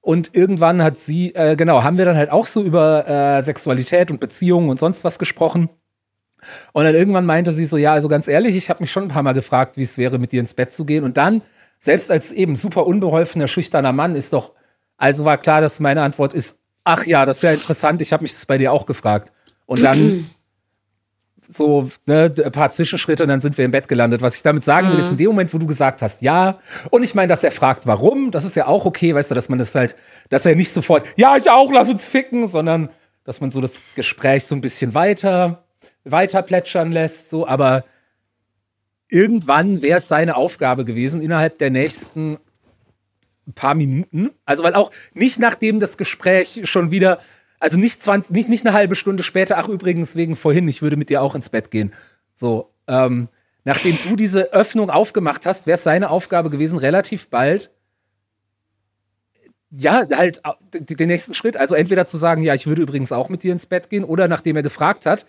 [0.00, 4.10] Und irgendwann hat sie, äh, genau, haben wir dann halt auch so über äh, Sexualität
[4.10, 5.68] und Beziehungen und sonst was gesprochen.
[6.72, 9.08] Und dann irgendwann meinte sie so, ja, also ganz ehrlich, ich habe mich schon ein
[9.08, 11.04] paar Mal gefragt, wie es wäre, mit dir ins Bett zu gehen.
[11.04, 11.42] Und dann,
[11.78, 14.52] selbst als eben super unbeholfener, schüchterner Mann, ist doch,
[14.96, 18.22] also war klar, dass meine Antwort ist, ach ja, das ist ja interessant, ich habe
[18.22, 19.32] mich das bei dir auch gefragt.
[19.66, 20.30] Und dann
[21.52, 24.22] so ne, ein paar Zwischenschritte und dann sind wir im Bett gelandet.
[24.22, 26.58] Was ich damit sagen will, ist in dem Moment, wo du gesagt hast, ja,
[26.90, 29.48] und ich meine, dass er fragt, warum, das ist ja auch okay, weißt du, dass
[29.48, 29.96] man das halt,
[30.28, 32.90] dass er nicht sofort, ja, ich auch, lass uns ficken, sondern
[33.24, 35.64] dass man so das Gespräch so ein bisschen weiter,
[36.04, 37.84] weiter plätschern lässt, so, aber
[39.08, 42.38] irgendwann wäre es seine Aufgabe gewesen, innerhalb der nächsten
[43.54, 47.18] paar Minuten, also weil auch nicht nachdem das Gespräch schon wieder,
[47.60, 50.96] also nicht 20, nicht, nicht eine halbe Stunde später, ach übrigens wegen vorhin, ich würde
[50.96, 51.92] mit dir auch ins Bett gehen.
[52.34, 53.28] So, ähm,
[53.64, 57.70] nachdem du diese Öffnung aufgemacht hast, wäre es seine Aufgabe gewesen, relativ bald
[59.70, 60.42] ja, halt
[60.72, 63.66] den nächsten Schritt, also entweder zu sagen, ja, ich würde übrigens auch mit dir ins
[63.66, 65.26] Bett gehen, oder nachdem er gefragt hat,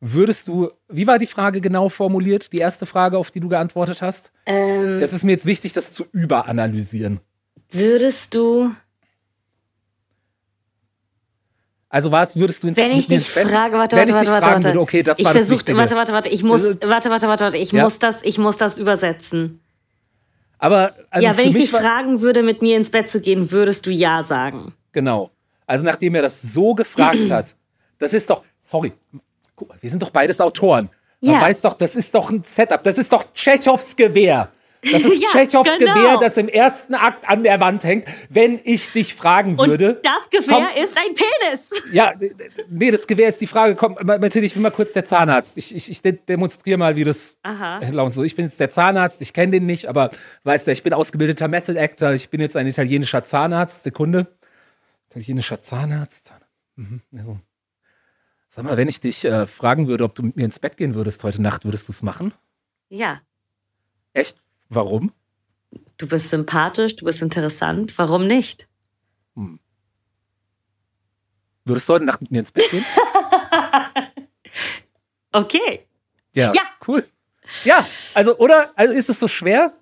[0.00, 4.02] würdest du, wie war die Frage genau formuliert, die erste Frage, auf die du geantwortet
[4.02, 4.32] hast?
[4.46, 7.20] ähm, Es ist mir jetzt wichtig, das zu überanalysieren.
[7.70, 8.70] würdest du,
[11.94, 14.64] Also was würdest du ins wenn ich dich frage, warte, warte, warte, warte, warte.
[14.68, 15.76] Würde, okay, das ich war das versuch, Wichtige.
[15.76, 17.82] warte, warte, warte, ich muss, warte, warte, warte, warte, ich Ja.
[17.82, 19.60] muss das, ich muss das übersetzen.
[20.58, 23.84] Aber also ja, wenn ich dich fragen würde, mit mir ins Bett zu gehen, würdest
[23.84, 24.72] du ja sagen.
[24.92, 25.30] Genau.
[25.66, 27.54] Also nachdem er das so gefragt hat,
[27.98, 28.94] das ist doch, sorry,
[29.54, 30.88] guck mal, wir sind doch beides Autoren.
[31.20, 31.40] Man Ja.
[31.42, 34.48] weiß doch, das ist doch ein Setup, das ist doch Tschechows Gewehr.
[34.82, 35.94] Das ist Ja, Tschechows genau.
[35.94, 38.06] Gewehr, das im ersten Akt an der Wand hängt.
[38.28, 40.00] Wenn ich dich fragen Und würde.
[40.02, 41.88] das Gewehr komm, ist ein Penis.
[41.92, 42.12] Ja,
[42.68, 43.74] nee, das Gewehr ist die Frage.
[43.74, 45.56] Komm, Mathilde, ich bin mal kurz der Zahnarzt.
[45.56, 47.80] Ich, ich, ich de demonstriere mal, wie das Aha.
[47.90, 48.24] laufen so.
[48.24, 50.10] Ich bin jetzt der Zahnarzt, ich kenne den nicht, aber
[50.44, 53.82] weißt du, ich bin ausgebildeter Metal Actor, ich bin jetzt ein italienischer Zahnarzt.
[53.84, 54.26] Sekunde.
[55.10, 56.26] Italienischer Zahnarzt.
[56.26, 56.46] Zahnarzt.
[56.76, 57.02] Mhm.
[57.16, 57.38] Also.
[58.48, 60.94] Sag mal, wenn ich dich äh, fragen würde, ob du mit mir ins Bett gehen
[60.94, 62.34] würdest heute Nacht, würdest du es machen?
[62.90, 63.20] Ja.
[64.12, 64.41] Echt?
[64.74, 65.12] Warum?
[65.98, 67.96] Du bist sympathisch, du bist interessant.
[67.98, 68.66] Warum nicht?
[71.64, 72.84] Würdest du heute Nacht mit mir ins Bett gehen?
[75.34, 75.86] Okay.
[76.34, 76.52] Ja.
[76.52, 76.60] Ja.
[76.86, 77.06] Cool.
[77.64, 77.82] Ja,
[78.14, 78.70] also, oder?
[78.76, 79.72] Also ist es so schwer?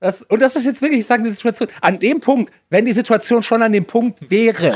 [0.00, 2.92] Das, und das ist jetzt wirklich, ich sage die Situation, an dem Punkt, wenn die
[2.94, 4.74] Situation schon an dem Punkt wäre,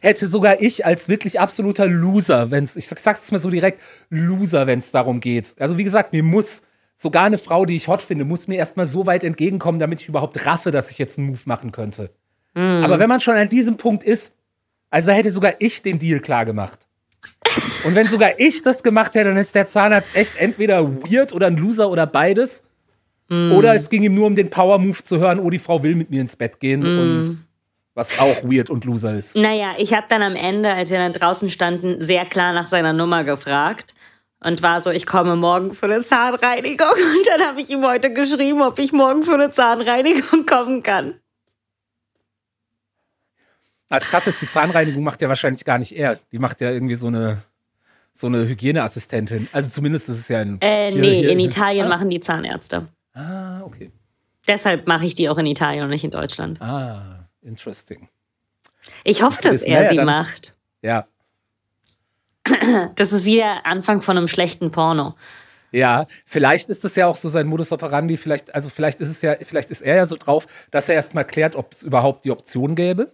[0.00, 3.80] hätte sogar ich als wirklich absoluter Loser, wenn es, ich sag- sag's mal so direkt,
[4.10, 5.54] Loser, wenn es darum geht.
[5.58, 6.60] Also wie gesagt, mir muss
[7.02, 10.08] sogar eine Frau, die ich hot finde, muss mir erstmal so weit entgegenkommen, damit ich
[10.08, 12.10] überhaupt raffe, dass ich jetzt einen Move machen könnte.
[12.54, 12.84] Mm.
[12.84, 14.32] Aber wenn man schon an diesem Punkt ist,
[14.88, 16.86] also hätte sogar ich den Deal klar gemacht.
[17.84, 21.48] Und wenn sogar ich das gemacht hätte, dann ist der Zahnarzt echt entweder weird oder
[21.48, 22.62] ein Loser oder beides.
[23.28, 23.52] Mm.
[23.52, 26.08] Oder es ging ihm nur um den Power-Move zu hören, oh, die Frau will mit
[26.08, 27.00] mir ins Bett gehen mm.
[27.00, 27.46] und
[27.94, 29.34] was auch weird und loser ist.
[29.34, 32.92] Naja, ich habe dann am Ende, als wir dann draußen standen, sehr klar nach seiner
[32.92, 33.92] Nummer gefragt
[34.44, 36.88] und war so, ich komme morgen für eine Zahnreinigung.
[36.90, 41.14] Und dann habe ich ihm heute geschrieben, ob ich morgen für eine Zahnreinigung kommen kann.
[43.88, 46.18] Als krass ist, die Zahnreinigung macht ja wahrscheinlich gar nicht er.
[46.32, 47.42] Die macht ja irgendwie so eine,
[48.14, 49.48] so eine Hygieneassistentin.
[49.52, 50.60] Also zumindest ist es ja in.
[50.60, 51.88] Äh, hier, nee, hier, in Italien ah?
[51.90, 52.88] machen die Zahnärzte.
[53.12, 53.90] Ah, okay.
[54.46, 56.60] Deshalb mache ich die auch in Italien und nicht in Deutschland.
[56.60, 58.08] Ah, interesting.
[59.04, 60.56] Ich hoffe, dass er sie dann, macht.
[60.80, 61.06] Ja.
[62.96, 65.14] Das ist wie der Anfang von einem schlechten Porno.
[65.70, 68.16] Ja, vielleicht ist das ja auch so sein Modus operandi.
[68.18, 71.24] Vielleicht, also vielleicht ist es ja, vielleicht ist er ja so drauf, dass er erstmal
[71.24, 73.10] klärt, ob es überhaupt die Option gäbe.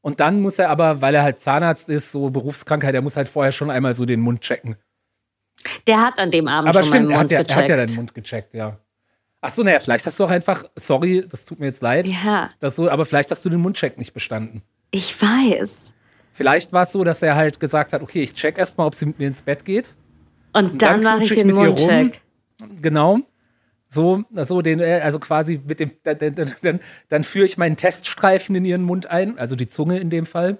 [0.00, 3.28] Und dann muss er aber, weil er halt Zahnarzt ist, so Berufskrankheit, er muss halt
[3.28, 4.76] vorher schon einmal so den Mund checken.
[5.88, 7.68] Der hat an dem Abend aber schon stimmt, meinen Mund er hat, ja, er hat
[7.68, 8.78] ja deinen Mund gecheckt, ja.
[9.40, 12.06] Ach so, naja, vielleicht hast du auch einfach, sorry, das tut mir jetzt leid.
[12.06, 12.50] Ja.
[12.60, 14.62] Das so, aber vielleicht hast du den Mundcheck nicht bestanden.
[14.92, 15.92] Ich weiß.
[16.36, 19.06] Vielleicht war es so, dass er halt gesagt hat, okay, ich check erstmal, ob sie
[19.06, 19.96] mit mir ins Bett geht.
[20.52, 22.20] Und, und dann, dann mache ich den Mundcheck.
[22.82, 23.20] Genau.
[23.88, 27.78] So, so den, äh, also quasi mit dem, dann, dann, dann, dann führe ich meinen
[27.78, 30.58] Teststreifen in ihren Mund ein, also die Zunge in dem Fall.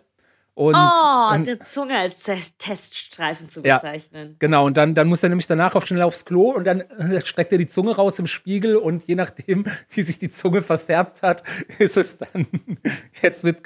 [0.54, 4.28] Und, oh, und, die Zunge als Teststreifen zu bezeichnen.
[4.30, 6.82] Ja, genau, und dann, dann muss er nämlich danach auch schnell aufs Klo und dann
[7.22, 11.20] streckt er die Zunge raus im Spiegel und je nachdem, wie sich die Zunge verfärbt
[11.20, 11.42] hat,
[11.78, 12.46] ist es dann,
[13.22, 13.64] jetzt wird,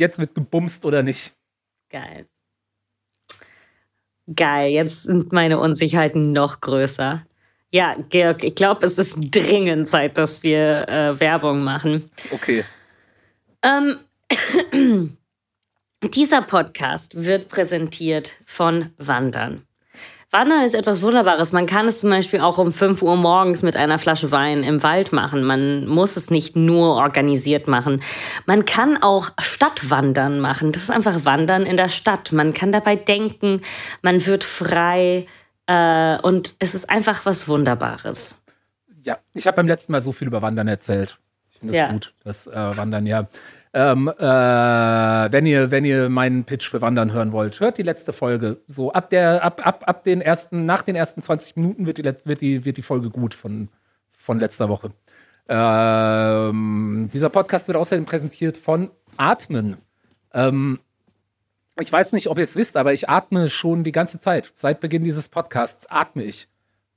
[0.00, 1.32] jetzt wird gebumst oder nicht.
[1.90, 2.26] Geil.
[4.34, 7.24] Geil, jetzt sind meine Unsicherheiten noch größer.
[7.72, 12.10] Ja, Georg, ich glaube, es ist dringend Zeit, dass wir äh, Werbung machen.
[12.32, 12.64] Okay.
[13.62, 13.98] Ähm,
[16.14, 19.66] dieser Podcast wird präsentiert von Wandern.
[20.32, 21.52] Wandern ist etwas Wunderbares.
[21.52, 24.82] Man kann es zum Beispiel auch um 5 Uhr morgens mit einer Flasche Wein im
[24.82, 25.42] Wald machen.
[25.42, 28.00] Man muss es nicht nur organisiert machen.
[28.46, 30.70] Man kann auch Stadtwandern machen.
[30.70, 32.30] Das ist einfach Wandern in der Stadt.
[32.30, 33.62] Man kann dabei denken,
[34.02, 35.26] man wird frei,
[35.70, 38.42] äh, und es ist einfach was Wunderbares.
[39.04, 41.18] Ja, ich habe beim letzten Mal so viel über Wandern erzählt.
[41.48, 41.92] Ich finde es ja.
[41.92, 43.28] gut, das äh, Wandern, ja.
[43.72, 48.12] Ähm, äh, wenn ihr, wenn ihr meinen Pitch für Wandern hören wollt, hört die letzte
[48.12, 48.58] Folge.
[48.66, 52.04] So ab der, ab, ab, ab den ersten, nach den ersten 20 Minuten wird die,
[52.04, 53.68] wird die, wird die Folge gut von,
[54.16, 54.90] von letzter Woche.
[55.48, 59.76] Ähm, dieser Podcast wird außerdem präsentiert von Atmen.
[60.32, 60.80] Ähm,
[61.78, 64.52] ich weiß nicht, ob ihr es wisst, aber ich atme schon die ganze Zeit.
[64.54, 66.48] Seit Beginn dieses Podcasts atme ich,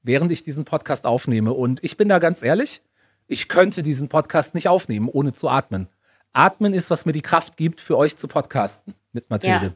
[0.01, 1.53] während ich diesen Podcast aufnehme.
[1.53, 2.81] Und ich bin da ganz ehrlich,
[3.27, 5.87] ich könnte diesen Podcast nicht aufnehmen, ohne zu atmen.
[6.33, 9.73] Atmen ist, was mir die Kraft gibt, für euch zu podcasten mit Mathilde.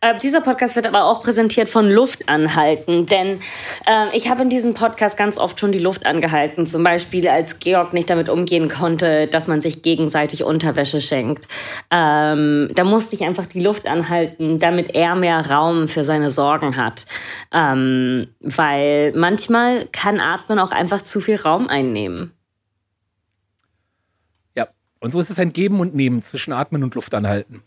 [0.00, 0.10] Ja.
[0.10, 3.40] Äh, dieser Podcast wird aber auch präsentiert von Luft anhalten, denn
[3.86, 6.66] äh, ich habe in diesem Podcast ganz oft schon die Luft angehalten.
[6.66, 11.48] Zum Beispiel, als Georg nicht damit umgehen konnte, dass man sich gegenseitig Unterwäsche schenkt.
[11.90, 16.76] Ähm, da musste ich einfach die Luft anhalten, damit er mehr Raum für seine Sorgen
[16.76, 17.06] hat.
[17.52, 22.35] Ähm, weil manchmal kann Atmen auch einfach zu viel Raum einnehmen.
[25.00, 27.62] Und so ist es ein Geben und Nehmen zwischen Atmen und Luft anhalten.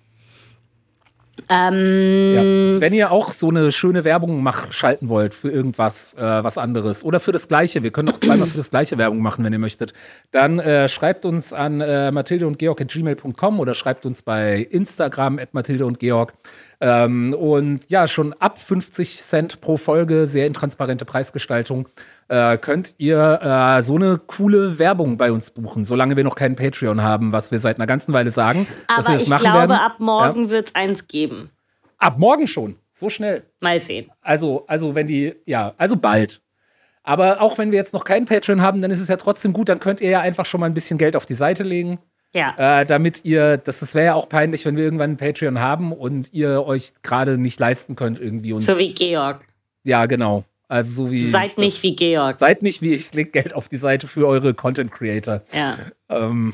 [1.47, 2.33] Ähm,
[2.75, 2.81] ja.
[2.81, 7.03] Wenn ihr auch so eine schöne Werbung mach, schalten wollt für irgendwas, äh, was anderes
[7.03, 9.59] oder für das Gleiche, wir können auch zweimal für das Gleiche Werbung machen, wenn ihr
[9.59, 9.93] möchtet,
[10.31, 14.67] dann äh, schreibt uns an äh, mathilde und georg at gmail.com oder schreibt uns bei
[14.69, 16.33] Instagram at mathilde und georg.
[16.81, 21.87] Ähm, und ja, schon ab 50 Cent pro Folge, sehr intransparente Preisgestaltung,
[22.29, 26.55] äh, könnt ihr äh, so eine coole Werbung bei uns buchen, solange wir noch keinen
[26.55, 28.67] Patreon haben, was wir seit einer ganzen Weile sagen.
[28.87, 29.71] Aber ich glaube, werden.
[29.71, 30.49] ab morgen ja.
[30.51, 31.49] wird es eins geben.
[31.97, 32.77] Ab morgen schon.
[32.91, 33.43] So schnell.
[33.59, 34.11] Mal sehen.
[34.21, 36.41] Also, also wenn die, ja, also bald.
[37.03, 39.69] Aber auch wenn wir jetzt noch keinen Patreon haben, dann ist es ja trotzdem gut,
[39.69, 41.99] dann könnt ihr ja einfach schon mal ein bisschen Geld auf die Seite legen.
[42.35, 42.81] Ja.
[42.81, 45.91] Äh, damit ihr, das, das wäre ja auch peinlich, wenn wir irgendwann einen Patreon haben
[45.91, 48.65] und ihr euch gerade nicht leisten könnt, irgendwie uns.
[48.65, 49.47] So wie Georg.
[49.83, 50.43] Ja, genau.
[50.69, 51.17] Also so wie.
[51.17, 52.37] Seid nicht das, wie Georg.
[52.37, 55.41] Seid nicht wie ich lege Geld auf die Seite für eure Content Creator.
[55.51, 55.77] Ja.
[56.09, 56.53] Ähm,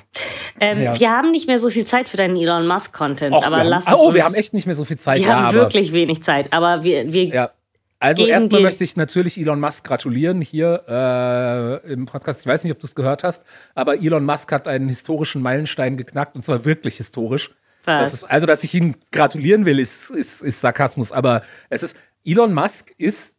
[0.62, 0.98] ähm, ja.
[0.98, 3.88] Wir haben nicht mehr so viel Zeit für deinen Elon Musk Content, Och, aber lass
[3.88, 5.20] haben, Oh, wir haben echt nicht mehr so viel Zeit.
[5.20, 7.52] Wir ja, haben wirklich wenig Zeit, aber wir, wir ja.
[8.00, 12.42] Also erstmal möchte ich natürlich Elon Musk gratulieren hier äh, im Podcast.
[12.42, 13.44] Ich weiß nicht, ob du es gehört hast,
[13.74, 17.52] aber Elon Musk hat einen historischen Meilenstein geknackt und zwar wirklich historisch.
[17.84, 18.12] Was?
[18.12, 21.96] Das ist, also, dass ich ihn gratulieren will, ist, ist, ist Sarkasmus, aber es ist,
[22.26, 23.35] Elon Musk ist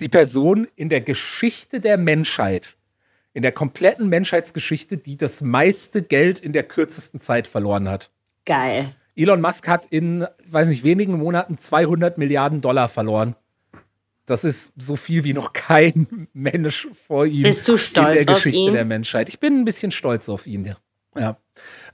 [0.00, 2.76] die Person in der Geschichte der Menschheit,
[3.32, 8.10] in der kompletten Menschheitsgeschichte, die das meiste Geld in der kürzesten Zeit verloren hat.
[8.44, 8.92] Geil.
[9.14, 13.36] Elon Musk hat in, weiß nicht, wenigen Monaten 200 Milliarden Dollar verloren.
[14.26, 18.36] Das ist so viel wie noch kein Mensch vor ihm Bist du stolz in der
[18.36, 18.72] auf Geschichte ihn?
[18.72, 19.28] der Menschheit.
[19.28, 20.64] Ich bin ein bisschen stolz auf ihn,
[21.16, 21.36] ja.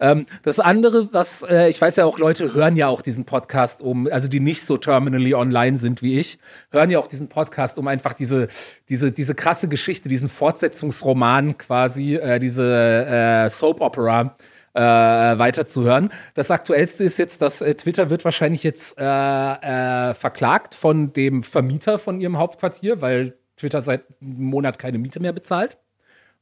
[0.00, 3.80] Ähm, das andere, was äh, ich weiß ja auch, Leute hören ja auch diesen Podcast,
[3.80, 6.38] um, also die nicht so terminally online sind wie ich,
[6.70, 8.48] hören ja auch diesen Podcast, um einfach diese,
[8.88, 14.36] diese, diese krasse Geschichte, diesen Fortsetzungsroman quasi, äh, diese äh, Soap Opera
[14.74, 16.10] äh, weiterzuhören.
[16.34, 21.42] Das aktuellste ist jetzt, dass äh, Twitter wird wahrscheinlich jetzt äh, äh, verklagt von dem
[21.42, 25.78] Vermieter von ihrem Hauptquartier, weil Twitter seit einem Monat keine Miete mehr bezahlt.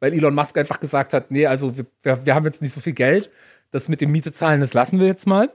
[0.01, 2.92] Weil Elon Musk einfach gesagt hat, nee, also wir, wir, haben jetzt nicht so viel
[2.92, 3.30] Geld.
[3.70, 5.51] Das mit dem Miete zahlen, das lassen wir jetzt mal.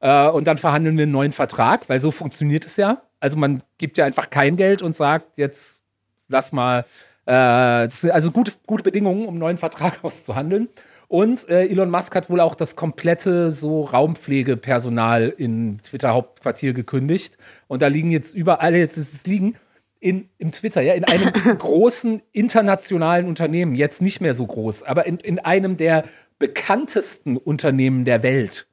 [0.00, 3.02] Äh, und dann verhandeln wir einen neuen Vertrag, weil so funktioniert es ja.
[3.20, 5.82] Also man gibt ja einfach kein Geld und sagt, jetzt
[6.28, 6.84] lass mal,
[7.26, 10.68] äh, also gute, gute Bedingungen, um einen neuen Vertrag auszuhandeln.
[11.08, 17.38] Und äh, Elon Musk hat wohl auch das komplette so Raumpflegepersonal in Twitter-Hauptquartier gekündigt.
[17.68, 19.56] Und da liegen jetzt überall, jetzt ist es liegen,
[20.04, 25.06] in, im Twitter, ja, in einem großen internationalen Unternehmen, jetzt nicht mehr so groß, aber
[25.06, 26.04] in, in einem der
[26.38, 28.66] bekanntesten Unternehmen der Welt.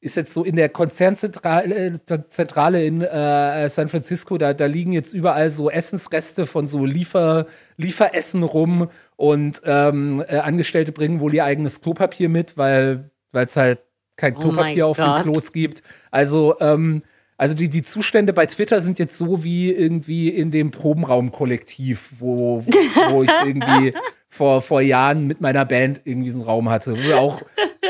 [0.00, 1.92] Ist jetzt so in der Konzernzentrale
[2.28, 7.46] Zentrale in äh, San Francisco, da, da liegen jetzt überall so Essensreste von so Liefer,
[7.76, 13.78] Lieferessen rum und ähm, äh, Angestellte bringen wohl ihr eigenes Klopapier mit, weil es halt
[14.16, 15.22] kein Oh Klopapier auf den Gott.
[15.22, 15.82] Klos gibt.
[16.10, 17.02] Also, ähm,
[17.36, 22.64] also die, die Zustände bei Twitter sind jetzt so wie irgendwie in dem Probenraum-Kollektiv, wo,
[23.10, 23.94] wo ich irgendwie
[24.28, 26.92] vor, vor Jahren mit meiner Band irgendwie so einen Raum hatte.
[26.92, 27.42] Wo wir auch,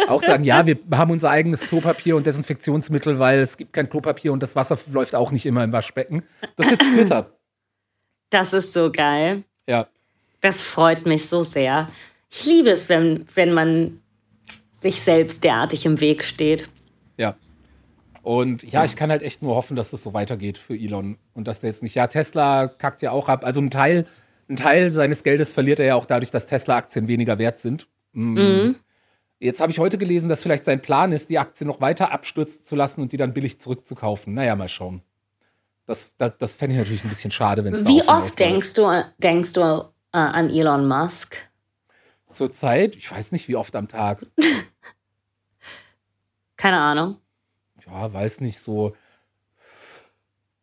[0.09, 4.33] auch sagen, ja, wir haben unser eigenes Klopapier und Desinfektionsmittel, weil es gibt kein Klopapier
[4.33, 6.23] und das Wasser läuft auch nicht immer im Waschbecken.
[6.57, 7.31] Das ist jetzt Twitter.
[8.31, 9.45] Das ist so geil.
[9.69, 9.87] Ja.
[10.41, 11.89] Das freut mich so sehr.
[12.31, 14.01] Ich liebe es, wenn, wenn man
[14.83, 16.69] sich selbst derartig im Weg steht.
[17.17, 17.37] Ja.
[18.25, 21.47] Und ja, ich kann halt echt nur hoffen, dass das so weitergeht für Elon und
[21.47, 23.45] dass der jetzt nicht, ja, Tesla kackt ja auch ab.
[23.45, 24.07] Also ein Teil,
[24.49, 27.87] ein Teil seines Geldes verliert er ja auch dadurch, dass Tesla-Aktien weniger wert sind.
[28.13, 28.77] Mm.
[29.41, 32.65] Jetzt habe ich heute gelesen, dass vielleicht sein Plan ist, die Aktie noch weiter abstürzen
[32.65, 34.33] zu lassen und die dann billig zurückzukaufen.
[34.33, 35.03] Naja, mal schauen.
[35.85, 39.05] Das, das, das fände ich natürlich ein bisschen schade, wenn es Wie oft denkst du,
[39.19, 41.37] denkst du äh, an Elon Musk?
[42.33, 44.25] Zurzeit, ich weiß nicht, wie oft am Tag.
[46.57, 47.19] Keine Ahnung.
[47.87, 48.95] Ja, weiß nicht, so.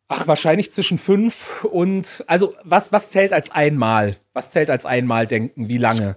[0.08, 2.22] Ach, wahrscheinlich zwischen fünf und.
[2.26, 4.16] Also, was, was zählt als einmal?
[4.34, 5.68] Was zählt als einmal denken?
[5.68, 6.16] Wie lange?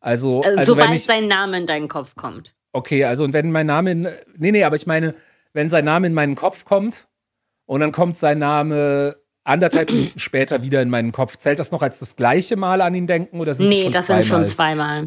[0.00, 1.04] Also, Also, also sobald ich.
[1.04, 2.54] sein Name in deinen Kopf kommt.
[2.72, 4.08] Okay, also, und wenn mein Name in.
[4.36, 5.14] Nee, nee, aber ich meine,
[5.52, 7.06] wenn sein Name in meinen Kopf kommt
[7.66, 11.82] und dann kommt sein Name anderthalb Minuten später wieder in meinen Kopf, zählt das noch
[11.82, 15.06] als das gleiche Mal an ihn denken oder sind Nee, schon das sind schon zweimal.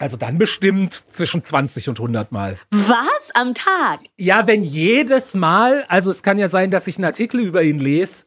[0.00, 2.56] Also dann bestimmt zwischen 20 und 100 Mal.
[2.70, 3.30] Was?
[3.34, 4.00] Am Tag?
[4.16, 7.80] Ja, wenn jedes Mal, also es kann ja sein, dass ich einen Artikel über ihn
[7.80, 8.24] lese,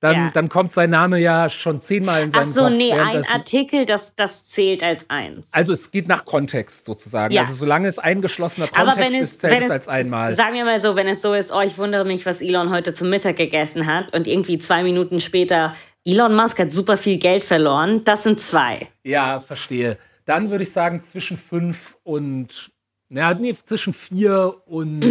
[0.00, 0.30] dann, Ja.
[0.32, 2.72] dann kommt sein Name ja schon zehnmal in seinen Ach so, Kopf.
[2.72, 5.46] nee, ein Artikel, das, das zählt als eins.
[5.52, 7.34] Also es geht nach Kontext sozusagen.
[7.34, 7.42] Ja.
[7.42, 10.32] Also solange es eingeschlossener Aber Kontext wenn es, ist, zählt wenn es es, als einmal.
[10.32, 12.94] sagen wir mal so, wenn es so ist, oh, ich wundere mich, was Elon heute
[12.94, 15.74] zum Mittag gegessen hat und irgendwie zwei Minuten später,
[16.06, 18.88] Elon Musk hat super viel Geld verloren, das sind zwei.
[19.04, 19.98] Ja, verstehe.
[20.30, 22.70] Dann würde ich sagen zwischen fünf und,
[23.08, 25.04] naja, nee, zwischen vier und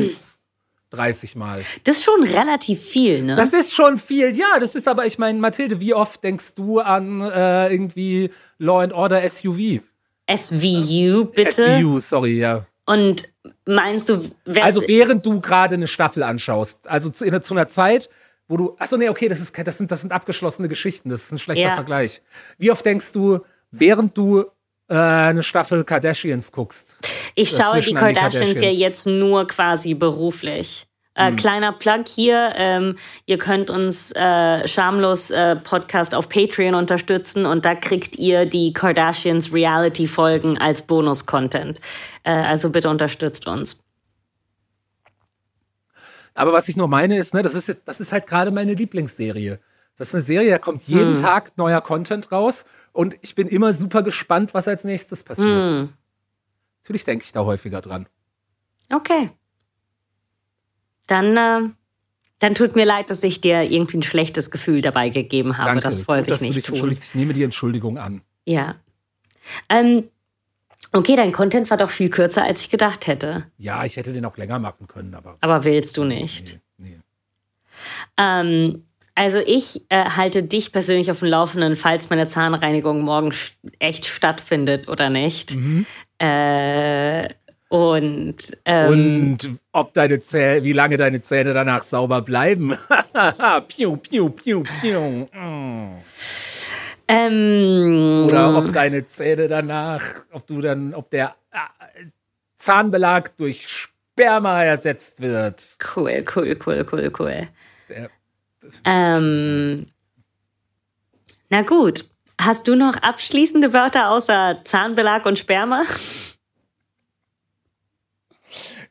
[0.92, 1.62] 30 Mal.
[1.84, 3.36] Das ist schon relativ viel, ne?
[3.36, 4.34] Das ist schon viel.
[4.34, 8.80] Ja, das ist aber, ich meine, Mathilde, wie oft denkst du an äh, irgendwie Law
[8.82, 9.82] and Order SUV?
[10.34, 11.80] SVU, bitte.
[11.80, 12.66] SVU, sorry, ja.
[12.86, 13.24] Und
[13.66, 14.22] meinst du,
[14.62, 18.10] Also während du gerade eine Staffel anschaust, also zu, in, zu einer Zeit,
[18.48, 21.34] wo du, achso, nee, okay, das, ist, das, sind, das sind abgeschlossene Geschichten, das ist
[21.34, 21.76] ein schlechter Ja.
[21.76, 22.22] Vergleich.
[22.58, 24.46] Wie oft denkst du, während du
[24.90, 26.98] äh, eine Staffel Kardashians guckst?
[27.36, 28.80] ich schaue die die Kardashians ja Kardashians.
[28.80, 30.86] jetzt nur quasi beruflich.
[31.16, 37.46] Äh, Kleiner Plug hier, ähm, ihr könnt uns äh, schamlos äh, Podcast auf Patreon unterstützen
[37.46, 41.82] und da kriegt ihr die Kardashians Reality-Folgen als Bonus-Content.
[42.24, 43.84] Äh, also bitte unterstützt uns.
[46.36, 48.74] Aber was ich nur meine ist, ne, das ist jetzt, das ist halt gerade meine
[48.74, 49.60] Lieblingsserie.
[49.98, 52.64] Das ist eine Serie, da kommt jeden Tag neuer Content raus
[53.00, 55.90] und ich bin immer super gespannt, was als nächstes passiert.
[56.84, 58.10] Natürlich denke ich da häufiger dran.
[58.92, 59.30] Okay.
[61.08, 61.70] Dann, äh,
[62.40, 65.70] dann tut mir leid, dass ich dir irgendwie ein schlechtes Gefühl dabei gegeben habe.
[65.70, 65.84] Danke.
[65.84, 66.92] Das Gut, wollte dass ich nicht tun.
[66.92, 68.22] Ich nehme die Entschuldigung an.
[68.44, 68.76] Ja.
[69.70, 70.10] Ähm,
[70.92, 73.50] okay, dein Content war doch viel kürzer, als ich gedacht hätte.
[73.58, 76.60] Ja, ich hätte den auch länger machen können, aber Aber willst du nicht.
[76.78, 77.00] nee, nee.
[78.18, 78.84] Ähm,
[79.20, 83.34] Also ich äh, halte dich persönlich auf dem Laufenden, falls meine Zahnreinigung morgen
[83.78, 85.56] echt stattfindet oder nicht.
[85.56, 85.86] Mhm.
[86.20, 87.28] Äh,
[87.68, 92.78] und, ähm, und ob deine Zähne, wie lange deine Zähne danach sauber bleiben.
[93.68, 95.28] piu, piu, piu, piu.
[97.10, 100.02] Ähm, Oder ob deine Zähne danach,
[100.32, 102.06] ob du dann, ob der äh,
[102.58, 105.76] Zahnbelag durch Sperma ersetzt wird.
[105.94, 107.50] Cool, cool, cool, cool, cool.
[107.90, 108.10] Der,
[108.86, 109.86] ähm,
[111.50, 112.06] na gut.
[112.40, 115.84] Hast du noch abschließende Wörter außer Zahnbelag und Sperma?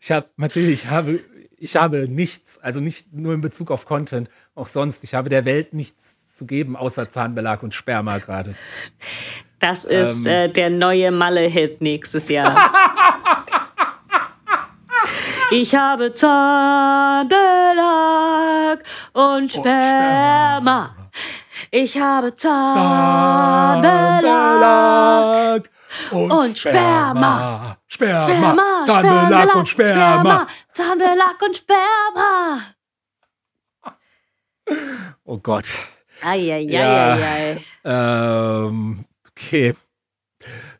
[0.00, 1.20] Ich habe, natürlich, ich habe,
[1.56, 5.02] ich habe nichts, also nicht nur in Bezug auf Content, auch sonst.
[5.02, 8.54] Ich habe der Welt nichts zu geben, außer Zahnbelag und Sperma gerade.
[9.58, 12.72] Das ist ähm, äh, der neue Malle-Hit nächstes Jahr.
[15.50, 17.38] ich habe Zahnbelag
[19.12, 20.94] und Sperma.
[21.70, 23.08] Ich habe Zahnbelag
[26.10, 27.76] und, und Sperma.
[27.86, 28.26] Sperma.
[28.26, 28.84] Sperma.
[28.86, 30.46] Zahnbelag und Sperma.
[30.72, 32.60] Zahnbelag und Sperma.
[35.24, 35.66] Oh Gott.
[36.22, 37.60] Eieieiei.
[37.84, 39.74] Ja, ähm, okay.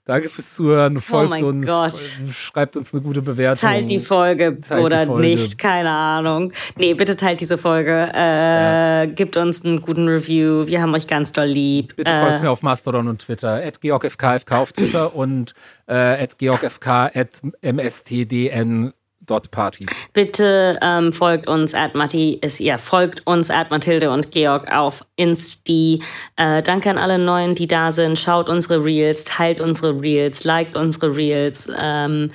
[0.08, 0.96] Danke fürs Zuhören.
[0.96, 1.66] Oh Folgt oh uns.
[1.66, 1.92] Gott.
[2.32, 3.68] Schreibt uns eine gute Bewertung.
[3.68, 5.28] Teilt die Folge teilt oder die Folge.
[5.28, 5.58] nicht.
[5.58, 6.54] Keine Ahnung.
[6.78, 8.10] Nee, bitte teilt diese Folge.
[8.14, 9.04] Äh, ja.
[9.04, 10.66] Gibt uns einen guten Review.
[10.66, 11.94] Wir haben euch ganz doll lieb.
[11.94, 13.62] Bitte äh, folgt mir auf Mastodon und Twitter.
[13.62, 15.52] At GeorgFKFK auf Twitter und
[15.86, 18.94] äh, at GeorgFK at MSTDN
[19.28, 19.86] Party.
[20.12, 25.04] Bitte ähm, folgt uns at Matti ist ihr folgt uns at Mathilde und Georg auf
[25.16, 26.02] Insti.
[26.36, 28.18] Äh, danke an alle Neuen, die da sind.
[28.18, 31.68] Schaut unsere Reels, teilt unsere Reels, liked unsere Reels.
[31.78, 32.30] Ähm,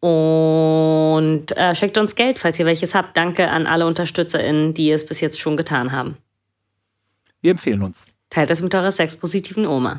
[0.00, 3.16] und äh, schickt uns Geld, falls ihr welches habt.
[3.16, 6.18] Danke an alle UnterstützerInnen, die es bis jetzt schon getan haben.
[7.40, 8.04] Wir empfehlen uns.
[8.28, 9.96] Teilt es mit eurer sexpositiven Oma.